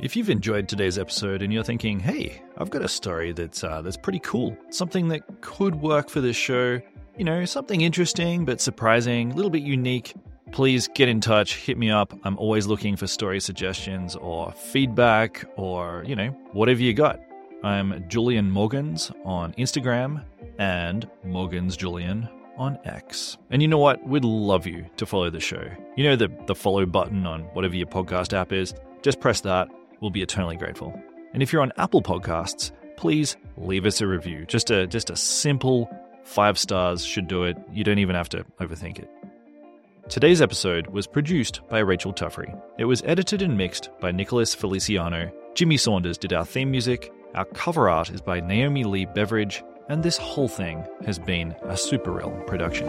[0.00, 3.82] If you've enjoyed today's episode and you're thinking, "Hey, I've got a story that's uh,
[3.82, 6.80] that's pretty cool, something that could work for this show,"
[7.16, 10.14] you know, something interesting but surprising, a little bit unique,
[10.50, 12.12] please get in touch, hit me up.
[12.24, 17.20] I'm always looking for story suggestions or feedback or, you know, whatever you got.
[17.62, 20.24] I'm Julian Morgans on Instagram
[20.58, 23.38] and Morgans Julian on X.
[23.50, 24.06] And you know what?
[24.06, 25.64] We'd love you to follow the show.
[25.96, 28.74] You know the, the follow button on whatever your podcast app is?
[29.02, 29.68] Just press that.
[30.00, 30.98] We'll be eternally grateful.
[31.32, 34.44] And if you're on Apple Podcasts, please leave us a review.
[34.46, 35.88] Just a just a simple
[36.32, 37.56] five stars should do it.
[37.72, 39.10] You don't even have to overthink it.
[40.08, 42.58] Today's episode was produced by Rachel Tuffrey.
[42.78, 45.30] It was edited and mixed by Nicholas Feliciano.
[45.54, 47.12] Jimmy Saunders did our theme music.
[47.34, 49.62] Our cover art is by Naomi Lee Beveridge.
[49.88, 52.88] And this whole thing has been a Superreal production.